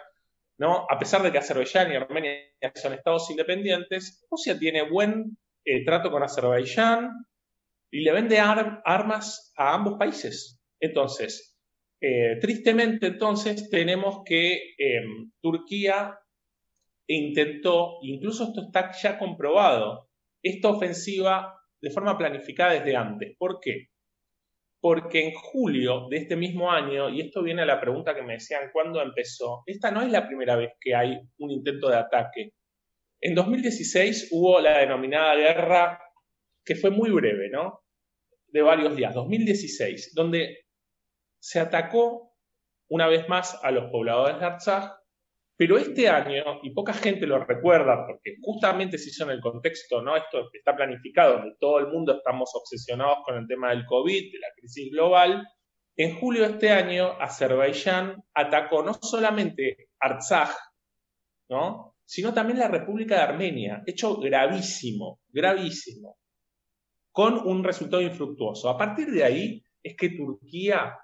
¿no? 0.58 0.86
A 0.90 0.98
pesar 0.98 1.22
de 1.22 1.34
que 1.34 1.40
Azerbaiyán 1.40 1.92
y 1.92 1.96
Armenia 1.98 2.34
son 2.76 2.94
estados 2.94 3.30
independientes, 3.30 4.26
Rusia 4.32 4.58
tiene 4.58 4.90
buen 4.90 5.38
eh, 5.66 5.84
trato 5.84 6.10
con 6.10 6.24
Azerbaiyán, 6.24 7.10
y 7.92 8.02
le 8.02 8.12
vende 8.12 8.40
armas 8.40 9.54
a 9.58 9.74
ambos 9.74 9.98
países. 10.00 10.62
Entonces, 10.80 11.58
eh, 12.00 12.38
tristemente 12.40 13.08
entonces 13.08 13.70
tenemos 13.70 14.22
que 14.26 14.74
em, 14.78 15.32
Turquía 15.42 16.18
intentó, 17.08 17.98
incluso 18.02 18.46
esto 18.46 18.62
está 18.68 18.92
ya 18.94 19.20
comprobado, 19.20 20.10
esta 20.42 20.70
ofensiva 20.70 21.56
de 21.82 21.92
forma 21.92 22.18
planificada 22.18 22.74
desde 22.74 22.96
antes. 22.96 23.36
¿Por 23.38 23.60
qué? 23.60 23.92
porque 24.82 25.28
en 25.28 25.34
julio 25.34 26.08
de 26.10 26.18
este 26.18 26.36
mismo 26.36 26.72
año, 26.72 27.10
y 27.10 27.22
esto 27.22 27.44
viene 27.44 27.62
a 27.62 27.66
la 27.66 27.80
pregunta 27.80 28.16
que 28.16 28.24
me 28.24 28.34
decían, 28.34 28.72
¿cuándo 28.74 29.00
empezó? 29.00 29.62
Esta 29.68 29.92
no 29.92 30.02
es 30.02 30.12
la 30.12 30.28
primera 30.28 30.56
vez 30.56 30.72
que 30.82 30.96
hay 30.96 31.20
un 31.38 31.52
intento 31.52 31.88
de 31.88 31.98
ataque. 31.98 32.54
En 33.22 33.36
2016 33.36 34.30
hubo 34.32 34.60
la 34.60 34.80
denominada 34.80 35.36
guerra, 35.36 36.02
que 36.66 36.76
fue 36.76 36.90
muy 36.90 37.10
breve, 37.12 37.50
¿no? 37.50 37.82
De 38.48 38.62
varios 38.62 38.96
días, 38.96 39.14
2016, 39.14 40.14
donde 40.14 40.66
se 41.40 41.60
atacó 41.60 42.34
una 42.90 43.08
vez 43.08 43.28
más 43.30 43.60
a 43.64 43.72
los 43.72 43.90
pobladores 43.90 44.40
de 44.40 44.46
Artsaj, 44.46 44.92
pero 45.58 45.78
este 45.78 46.10
año, 46.10 46.60
y 46.64 46.72
poca 46.72 46.94
gente 46.94 47.28
lo 47.28 47.44
recuerda, 47.46 48.06
porque 48.08 48.36
justamente 48.42 48.98
se 48.98 49.10
hizo 49.10 49.26
en 49.26 49.32
el 49.32 49.42
contexto, 49.42 50.02
¿no? 50.02 50.18
Esto 50.18 50.50
está 50.52 50.76
planificado, 50.76 51.34
donde 51.34 51.56
todo 51.60 51.80
el 51.80 51.88
mundo 51.88 52.18
estamos 52.18 52.52
obsesionados 52.56 53.20
con 53.24 53.38
el 53.38 53.48
tema 53.48 53.70
del 53.70 53.86
COVID, 53.86 54.32
de 54.32 54.40
la 54.40 54.48
crisis 54.56 54.92
global. 54.92 55.48
En 55.96 56.16
julio 56.16 56.42
de 56.42 56.54
este 56.54 56.72
año, 56.72 57.12
Azerbaiyán 57.20 58.24
atacó 58.34 58.82
no 58.82 58.94
solamente 58.96 59.90
Artsaj, 60.00 60.50
¿no? 61.50 61.96
sino 62.12 62.34
también 62.34 62.60
la 62.60 62.68
República 62.68 63.16
de 63.16 63.22
Armenia, 63.22 63.84
hecho 63.86 64.18
gravísimo, 64.18 65.22
gravísimo, 65.30 66.18
con 67.12 67.46
un 67.46 67.64
resultado 67.64 68.02
infructuoso. 68.02 68.70
A 68.70 68.78
partir 68.78 69.12
de 69.12 69.24
ahí 69.24 69.64
es 69.84 69.96
que 69.96 70.10
Turquía 70.10 70.98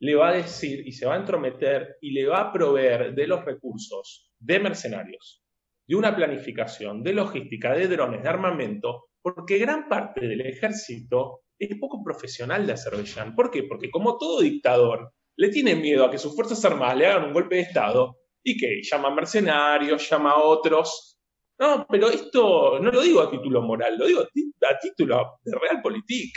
le 0.00 0.14
va 0.14 0.28
a 0.28 0.34
decir 0.34 0.86
y 0.86 0.92
se 0.92 1.06
va 1.06 1.14
a 1.14 1.18
entrometer 1.18 1.96
y 2.00 2.10
le 2.10 2.26
va 2.26 2.40
a 2.40 2.52
proveer 2.52 3.14
de 3.14 3.26
los 3.26 3.44
recursos 3.44 4.30
de 4.38 4.58
mercenarios, 4.60 5.42
de 5.86 5.96
una 5.96 6.14
planificación, 6.14 7.02
de 7.02 7.12
logística, 7.12 7.72
de 7.72 7.88
drones, 7.88 8.22
de 8.22 8.28
armamento, 8.28 9.06
porque 9.22 9.58
gran 9.58 9.88
parte 9.88 10.26
del 10.26 10.42
ejército 10.42 11.44
es 11.58 11.78
poco 11.78 12.02
profesional 12.02 12.66
de 12.66 12.72
Azerbaiyán. 12.72 13.34
¿Por 13.34 13.50
qué? 13.50 13.62
Porque 13.62 13.90
como 13.90 14.18
todo 14.18 14.40
dictador, 14.40 15.12
le 15.36 15.48
tiene 15.48 15.74
miedo 15.74 16.04
a 16.04 16.10
que 16.10 16.18
sus 16.18 16.34
Fuerzas 16.34 16.64
Armadas 16.64 16.96
le 16.96 17.06
hagan 17.06 17.24
un 17.24 17.32
golpe 17.32 17.56
de 17.56 17.62
Estado 17.62 18.18
y 18.42 18.56
que 18.56 18.82
llama 18.82 19.08
a 19.08 19.14
mercenarios, 19.14 20.08
llama 20.08 20.32
a 20.32 20.42
otros. 20.42 21.13
No, 21.58 21.86
pero 21.88 22.10
esto 22.10 22.78
no 22.80 22.90
lo 22.90 23.00
digo 23.02 23.20
a 23.20 23.30
título 23.30 23.62
moral, 23.62 23.96
lo 23.96 24.06
digo 24.06 24.20
a 24.20 24.78
título 24.78 25.38
de 25.42 25.56
realpolitik. 25.58 26.32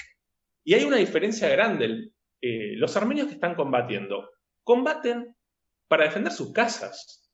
Y 0.64 0.74
hay 0.74 0.84
una 0.84 0.98
diferencia 0.98 1.50
grande. 1.50 2.12
Eh, 2.42 2.76
los 2.76 2.96
armenios 2.98 3.28
que 3.28 3.34
están 3.34 3.56
combatiendo 3.56 4.30
combaten 4.64 5.36
para 5.88 6.04
defender 6.04 6.32
sus 6.32 6.52
casas. 6.54 7.32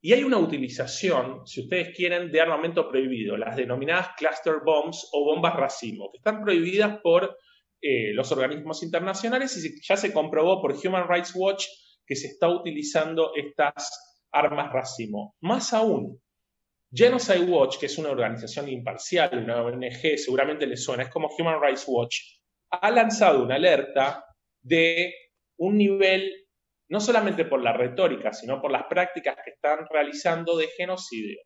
Y 0.00 0.12
hay 0.12 0.24
una 0.24 0.38
utilización, 0.38 1.46
si 1.46 1.62
ustedes 1.62 1.94
quieren, 1.94 2.32
de 2.32 2.40
armamento 2.40 2.88
prohibido, 2.88 3.36
las 3.36 3.56
denominadas 3.56 4.10
cluster 4.16 4.56
bombs 4.64 5.08
o 5.12 5.24
bombas 5.24 5.54
racimo, 5.54 6.10
que 6.10 6.18
están 6.18 6.42
prohibidas 6.42 6.98
por 7.02 7.36
eh, 7.80 8.12
los 8.12 8.32
organismos 8.32 8.82
internacionales 8.82 9.56
y 9.64 9.80
ya 9.80 9.96
se 9.96 10.12
comprobó 10.12 10.60
por 10.60 10.74
Human 10.74 11.08
Rights 11.08 11.32
Watch 11.34 11.66
que 12.06 12.16
se 12.16 12.28
está 12.28 12.48
utilizando 12.48 13.32
estas 13.34 14.24
armas 14.32 14.72
racimo. 14.72 15.34
Más 15.40 15.72
aún, 15.72 16.20
Genocide 16.94 17.44
Watch, 17.44 17.78
que 17.78 17.86
es 17.86 17.96
una 17.96 18.10
organización 18.10 18.68
imparcial, 18.68 19.38
una 19.44 19.62
ONG, 19.62 20.18
seguramente 20.18 20.66
les 20.66 20.84
suena, 20.84 21.04
es 21.04 21.08
como 21.08 21.30
Human 21.38 21.60
Rights 21.60 21.84
Watch, 21.86 22.16
ha 22.70 22.90
lanzado 22.90 23.42
una 23.42 23.54
alerta 23.54 24.24
de 24.60 25.14
un 25.56 25.78
nivel, 25.78 26.46
no 26.88 27.00
solamente 27.00 27.46
por 27.46 27.62
la 27.62 27.72
retórica, 27.72 28.32
sino 28.32 28.60
por 28.60 28.70
las 28.70 28.84
prácticas 28.84 29.36
que 29.42 29.52
están 29.52 29.86
realizando 29.90 30.56
de 30.56 30.68
genocidio. 30.68 31.40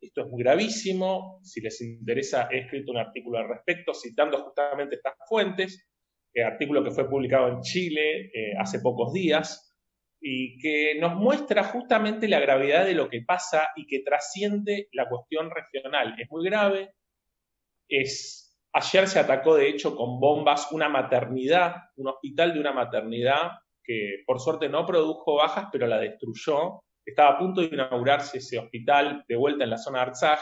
Esto 0.00 0.22
es 0.22 0.28
muy 0.28 0.42
gravísimo, 0.42 1.40
si 1.42 1.60
les 1.60 1.80
interesa 1.80 2.48
he 2.50 2.60
escrito 2.60 2.92
un 2.92 2.98
artículo 2.98 3.38
al 3.38 3.48
respecto 3.48 3.94
citando 3.94 4.42
justamente 4.44 4.96
estas 4.96 5.14
fuentes, 5.26 5.86
el 6.32 6.44
artículo 6.44 6.84
que 6.84 6.90
fue 6.90 7.08
publicado 7.08 7.48
en 7.48 7.60
Chile 7.60 8.30
eh, 8.34 8.54
hace 8.58 8.80
pocos 8.80 9.12
días, 9.12 9.69
y 10.20 10.58
que 10.58 10.98
nos 11.00 11.14
muestra 11.14 11.64
justamente 11.64 12.28
la 12.28 12.40
gravedad 12.40 12.84
de 12.84 12.94
lo 12.94 13.08
que 13.08 13.22
pasa 13.22 13.70
y 13.74 13.86
que 13.86 14.00
trasciende 14.00 14.88
la 14.92 15.08
cuestión 15.08 15.50
regional. 15.50 16.14
Es 16.18 16.30
muy 16.30 16.44
grave, 16.44 16.94
es 17.88 18.50
Ayer 18.72 19.08
se 19.08 19.18
atacó, 19.18 19.56
de 19.56 19.68
hecho, 19.68 19.96
con 19.96 20.20
bombas 20.20 20.70
una 20.70 20.88
maternidad, 20.88 21.74
un 21.96 22.08
hospital 22.08 22.54
de 22.54 22.60
una 22.60 22.72
maternidad 22.72 23.50
que 23.82 24.22
por 24.24 24.38
suerte 24.38 24.68
no 24.68 24.86
produjo 24.86 25.34
bajas, 25.34 25.68
pero 25.72 25.88
la 25.88 25.98
destruyó. 25.98 26.80
Estaba 27.04 27.30
a 27.30 27.38
punto 27.38 27.62
de 27.62 27.68
inaugurarse 27.68 28.38
ese 28.38 28.58
hospital 28.58 29.24
de 29.26 29.36
vuelta 29.36 29.64
en 29.64 29.70
la 29.70 29.78
zona 29.78 29.98
de 29.98 30.04
Artsaj. 30.06 30.38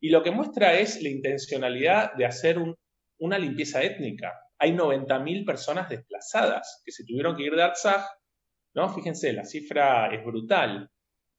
Y 0.00 0.10
lo 0.10 0.22
que 0.22 0.30
muestra 0.30 0.78
es 0.78 1.02
la 1.02 1.08
intencionalidad 1.08 2.14
de 2.14 2.26
hacer 2.26 2.58
una 3.18 3.38
limpieza 3.38 3.82
étnica. 3.82 4.32
Hay 4.58 4.72
90.000 4.72 5.44
personas 5.44 5.88
desplazadas 5.88 6.82
que 6.84 6.92
se 6.92 7.04
tuvieron 7.04 7.34
que 7.34 7.44
ir 7.44 7.56
de 7.56 7.64
Artsaj. 7.64 8.06
¿No? 8.76 8.94
Fíjense, 8.94 9.32
la 9.32 9.44
cifra 9.44 10.14
es 10.14 10.24
brutal. 10.24 10.88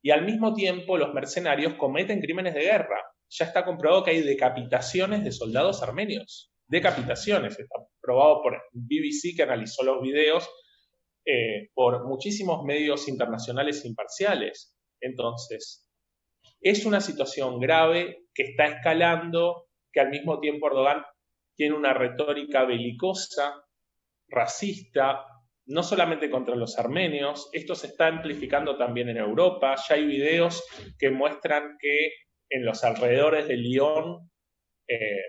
Y 0.01 0.11
al 0.11 0.25
mismo 0.25 0.53
tiempo 0.53 0.97
los 0.97 1.13
mercenarios 1.13 1.75
cometen 1.75 2.19
crímenes 2.19 2.53
de 2.53 2.61
guerra 2.61 2.99
ya 3.29 3.45
está 3.45 3.63
comprobado 3.63 4.03
que 4.03 4.11
hay 4.11 4.21
decapitaciones 4.21 5.23
de 5.23 5.31
soldados 5.31 5.83
armenios. 5.83 6.51
Decapitaciones. 6.67 7.59
Está 7.59 7.75
probado 8.01 8.41
por 8.41 8.61
BBC 8.71 9.35
que 9.35 9.43
analizó 9.43 9.83
los 9.83 10.01
videos, 10.01 10.49
eh, 11.25 11.69
por 11.73 12.07
muchísimos 12.07 12.63
medios 12.63 13.07
internacionales 13.07 13.85
imparciales. 13.85 14.75
Entonces, 14.99 15.87
es 16.61 16.85
una 16.85 17.01
situación 17.01 17.59
grave 17.59 18.25
que 18.33 18.43
está 18.43 18.65
escalando, 18.65 19.67
que 19.91 19.99
al 19.99 20.09
mismo 20.09 20.39
tiempo 20.39 20.67
Erdogan 20.67 21.03
tiene 21.55 21.75
una 21.75 21.93
retórica 21.93 22.65
belicosa, 22.65 23.63
racista, 24.29 25.25
no 25.67 25.83
solamente 25.83 26.29
contra 26.29 26.55
los 26.55 26.79
armenios, 26.79 27.49
esto 27.51 27.75
se 27.75 27.87
está 27.87 28.07
amplificando 28.07 28.77
también 28.77 29.09
en 29.09 29.17
Europa, 29.17 29.75
ya 29.87 29.95
hay 29.95 30.05
videos 30.05 30.63
que 30.97 31.09
muestran 31.09 31.77
que 31.79 32.13
en 32.49 32.65
los 32.65 32.83
alrededores 32.83 33.47
de 33.47 33.57
Lyon 33.57 34.29
eh, 34.87 35.21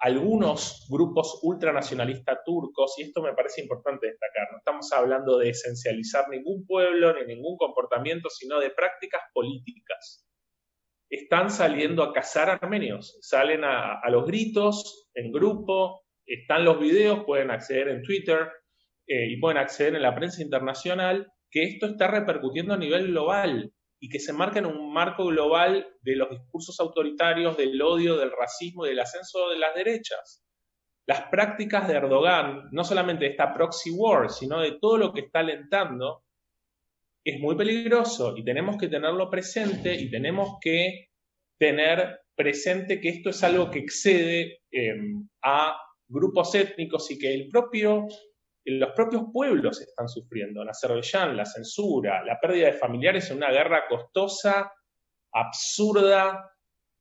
algunos 0.00 0.86
grupos 0.90 1.38
ultranacionalistas 1.42 2.40
turcos, 2.44 2.98
y 2.98 3.04
esto 3.04 3.22
me 3.22 3.32
parece 3.32 3.62
importante 3.62 4.08
destacar, 4.08 4.48
no 4.50 4.58
estamos 4.58 4.92
hablando 4.92 5.38
de 5.38 5.50
esencializar 5.50 6.28
ningún 6.28 6.66
pueblo 6.66 7.14
ni 7.14 7.34
ningún 7.34 7.56
comportamiento, 7.56 8.28
sino 8.28 8.58
de 8.58 8.70
prácticas 8.70 9.22
políticas. 9.32 10.26
Están 11.08 11.50
saliendo 11.50 12.02
a 12.02 12.12
cazar 12.12 12.50
armenios, 12.50 13.16
salen 13.22 13.62
a, 13.62 14.02
los 14.10 14.26
gritos, 14.26 15.08
en 15.14 15.30
grupo, 15.30 16.02
están 16.26 16.64
los 16.64 16.80
videos, 16.80 17.24
pueden 17.24 17.50
acceder 17.50 17.88
en 17.88 18.02
Twitter 18.02 18.50
eh, 19.06 19.28
y 19.30 19.36
pueden 19.38 19.58
acceder 19.58 19.94
en 19.94 20.02
la 20.02 20.14
prensa 20.14 20.42
internacional, 20.42 21.32
que 21.50 21.64
esto 21.64 21.86
está 21.86 22.08
repercutiendo 22.08 22.74
a 22.74 22.78
nivel 22.78 23.08
global 23.08 23.72
y 24.00 24.08
que 24.08 24.18
se 24.18 24.32
marca 24.32 24.58
en 24.58 24.66
un 24.66 24.92
marco 24.92 25.26
global 25.26 25.86
de 26.02 26.16
los 26.16 26.30
discursos 26.30 26.78
autoritarios, 26.80 27.56
del 27.56 27.80
odio, 27.80 28.16
del 28.16 28.32
racismo 28.32 28.84
y 28.84 28.90
del 28.90 29.00
ascenso 29.00 29.48
de 29.48 29.58
las 29.58 29.74
derechas. 29.74 30.44
Las 31.06 31.22
prácticas 31.28 31.86
de 31.86 31.94
Erdogan, 31.94 32.68
no 32.72 32.84
solamente 32.84 33.24
de 33.24 33.30
esta 33.32 33.52
proxy 33.52 33.90
war, 33.90 34.30
sino 34.30 34.60
de 34.60 34.78
todo 34.80 34.96
lo 34.96 35.12
que 35.12 35.20
está 35.20 35.40
alentando, 35.40 36.24
es 37.24 37.40
muy 37.40 37.56
peligroso 37.56 38.36
y 38.36 38.44
tenemos 38.44 38.76
que 38.76 38.88
tenerlo 38.88 39.30
presente 39.30 39.94
y 39.94 40.10
tenemos 40.10 40.58
que 40.60 41.08
tener 41.58 42.20
presente 42.34 43.00
que 43.00 43.08
esto 43.08 43.30
es 43.30 43.42
algo 43.42 43.70
que 43.70 43.78
excede 43.78 44.60
em, 44.70 45.28
a 45.42 45.78
grupos 46.08 46.54
étnicos 46.54 47.10
y 47.10 47.18
que 47.18 47.32
el 47.32 47.48
propio 47.48 48.06
los 48.64 48.92
propios 48.92 49.24
pueblos 49.32 49.80
están 49.80 50.08
sufriendo. 50.08 50.62
En 50.62 50.70
Azerbaiyán, 50.70 51.36
la 51.36 51.44
censura, 51.44 52.24
la 52.24 52.38
pérdida 52.40 52.66
de 52.66 52.72
familiares 52.72 53.30
en 53.30 53.38
una 53.38 53.50
guerra 53.50 53.84
costosa, 53.88 54.72
absurda, 55.32 56.50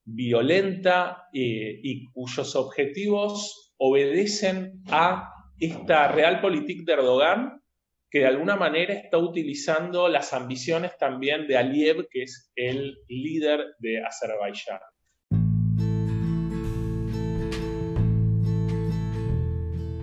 violenta 0.06 1.30
eh, 1.34 1.80
y 1.82 2.06
cuyos 2.12 2.56
objetivos 2.56 3.74
obedecen 3.78 4.84
a 4.92 5.30
esta 5.58 6.10
realpolitik 6.10 6.86
de 6.86 6.94
Erdogan, 6.94 7.62
que 8.10 8.20
de 8.20 8.28
alguna 8.28 8.56
manera 8.56 8.94
está 8.94 9.18
utilizando 9.18 10.08
las 10.08 10.34
ambiciones 10.34 10.98
también 10.98 11.48
de 11.48 11.58
Aliyev, 11.58 12.08
que 12.10 12.24
es 12.24 12.52
el 12.56 12.98
líder 13.08 13.76
de 13.80 14.04
Azerbaiyán. 14.04 14.80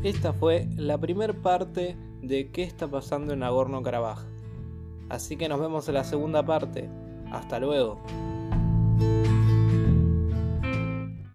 Esta 0.02 0.32
fue 0.32 0.66
la 0.76 0.96
primera 0.96 1.34
parte 1.34 1.94
de 2.22 2.50
qué 2.50 2.62
está 2.62 2.88
pasando 2.88 3.34
en 3.34 3.40
Nagorno-Karabaj. 3.40 4.24
Así 5.10 5.36
que 5.36 5.46
nos 5.48 5.60
vemos 5.60 5.88
en 5.88 5.94
la 5.94 6.04
segunda 6.04 6.42
parte. 6.42 6.88
Hasta 7.30 7.58
luego. 7.58 8.00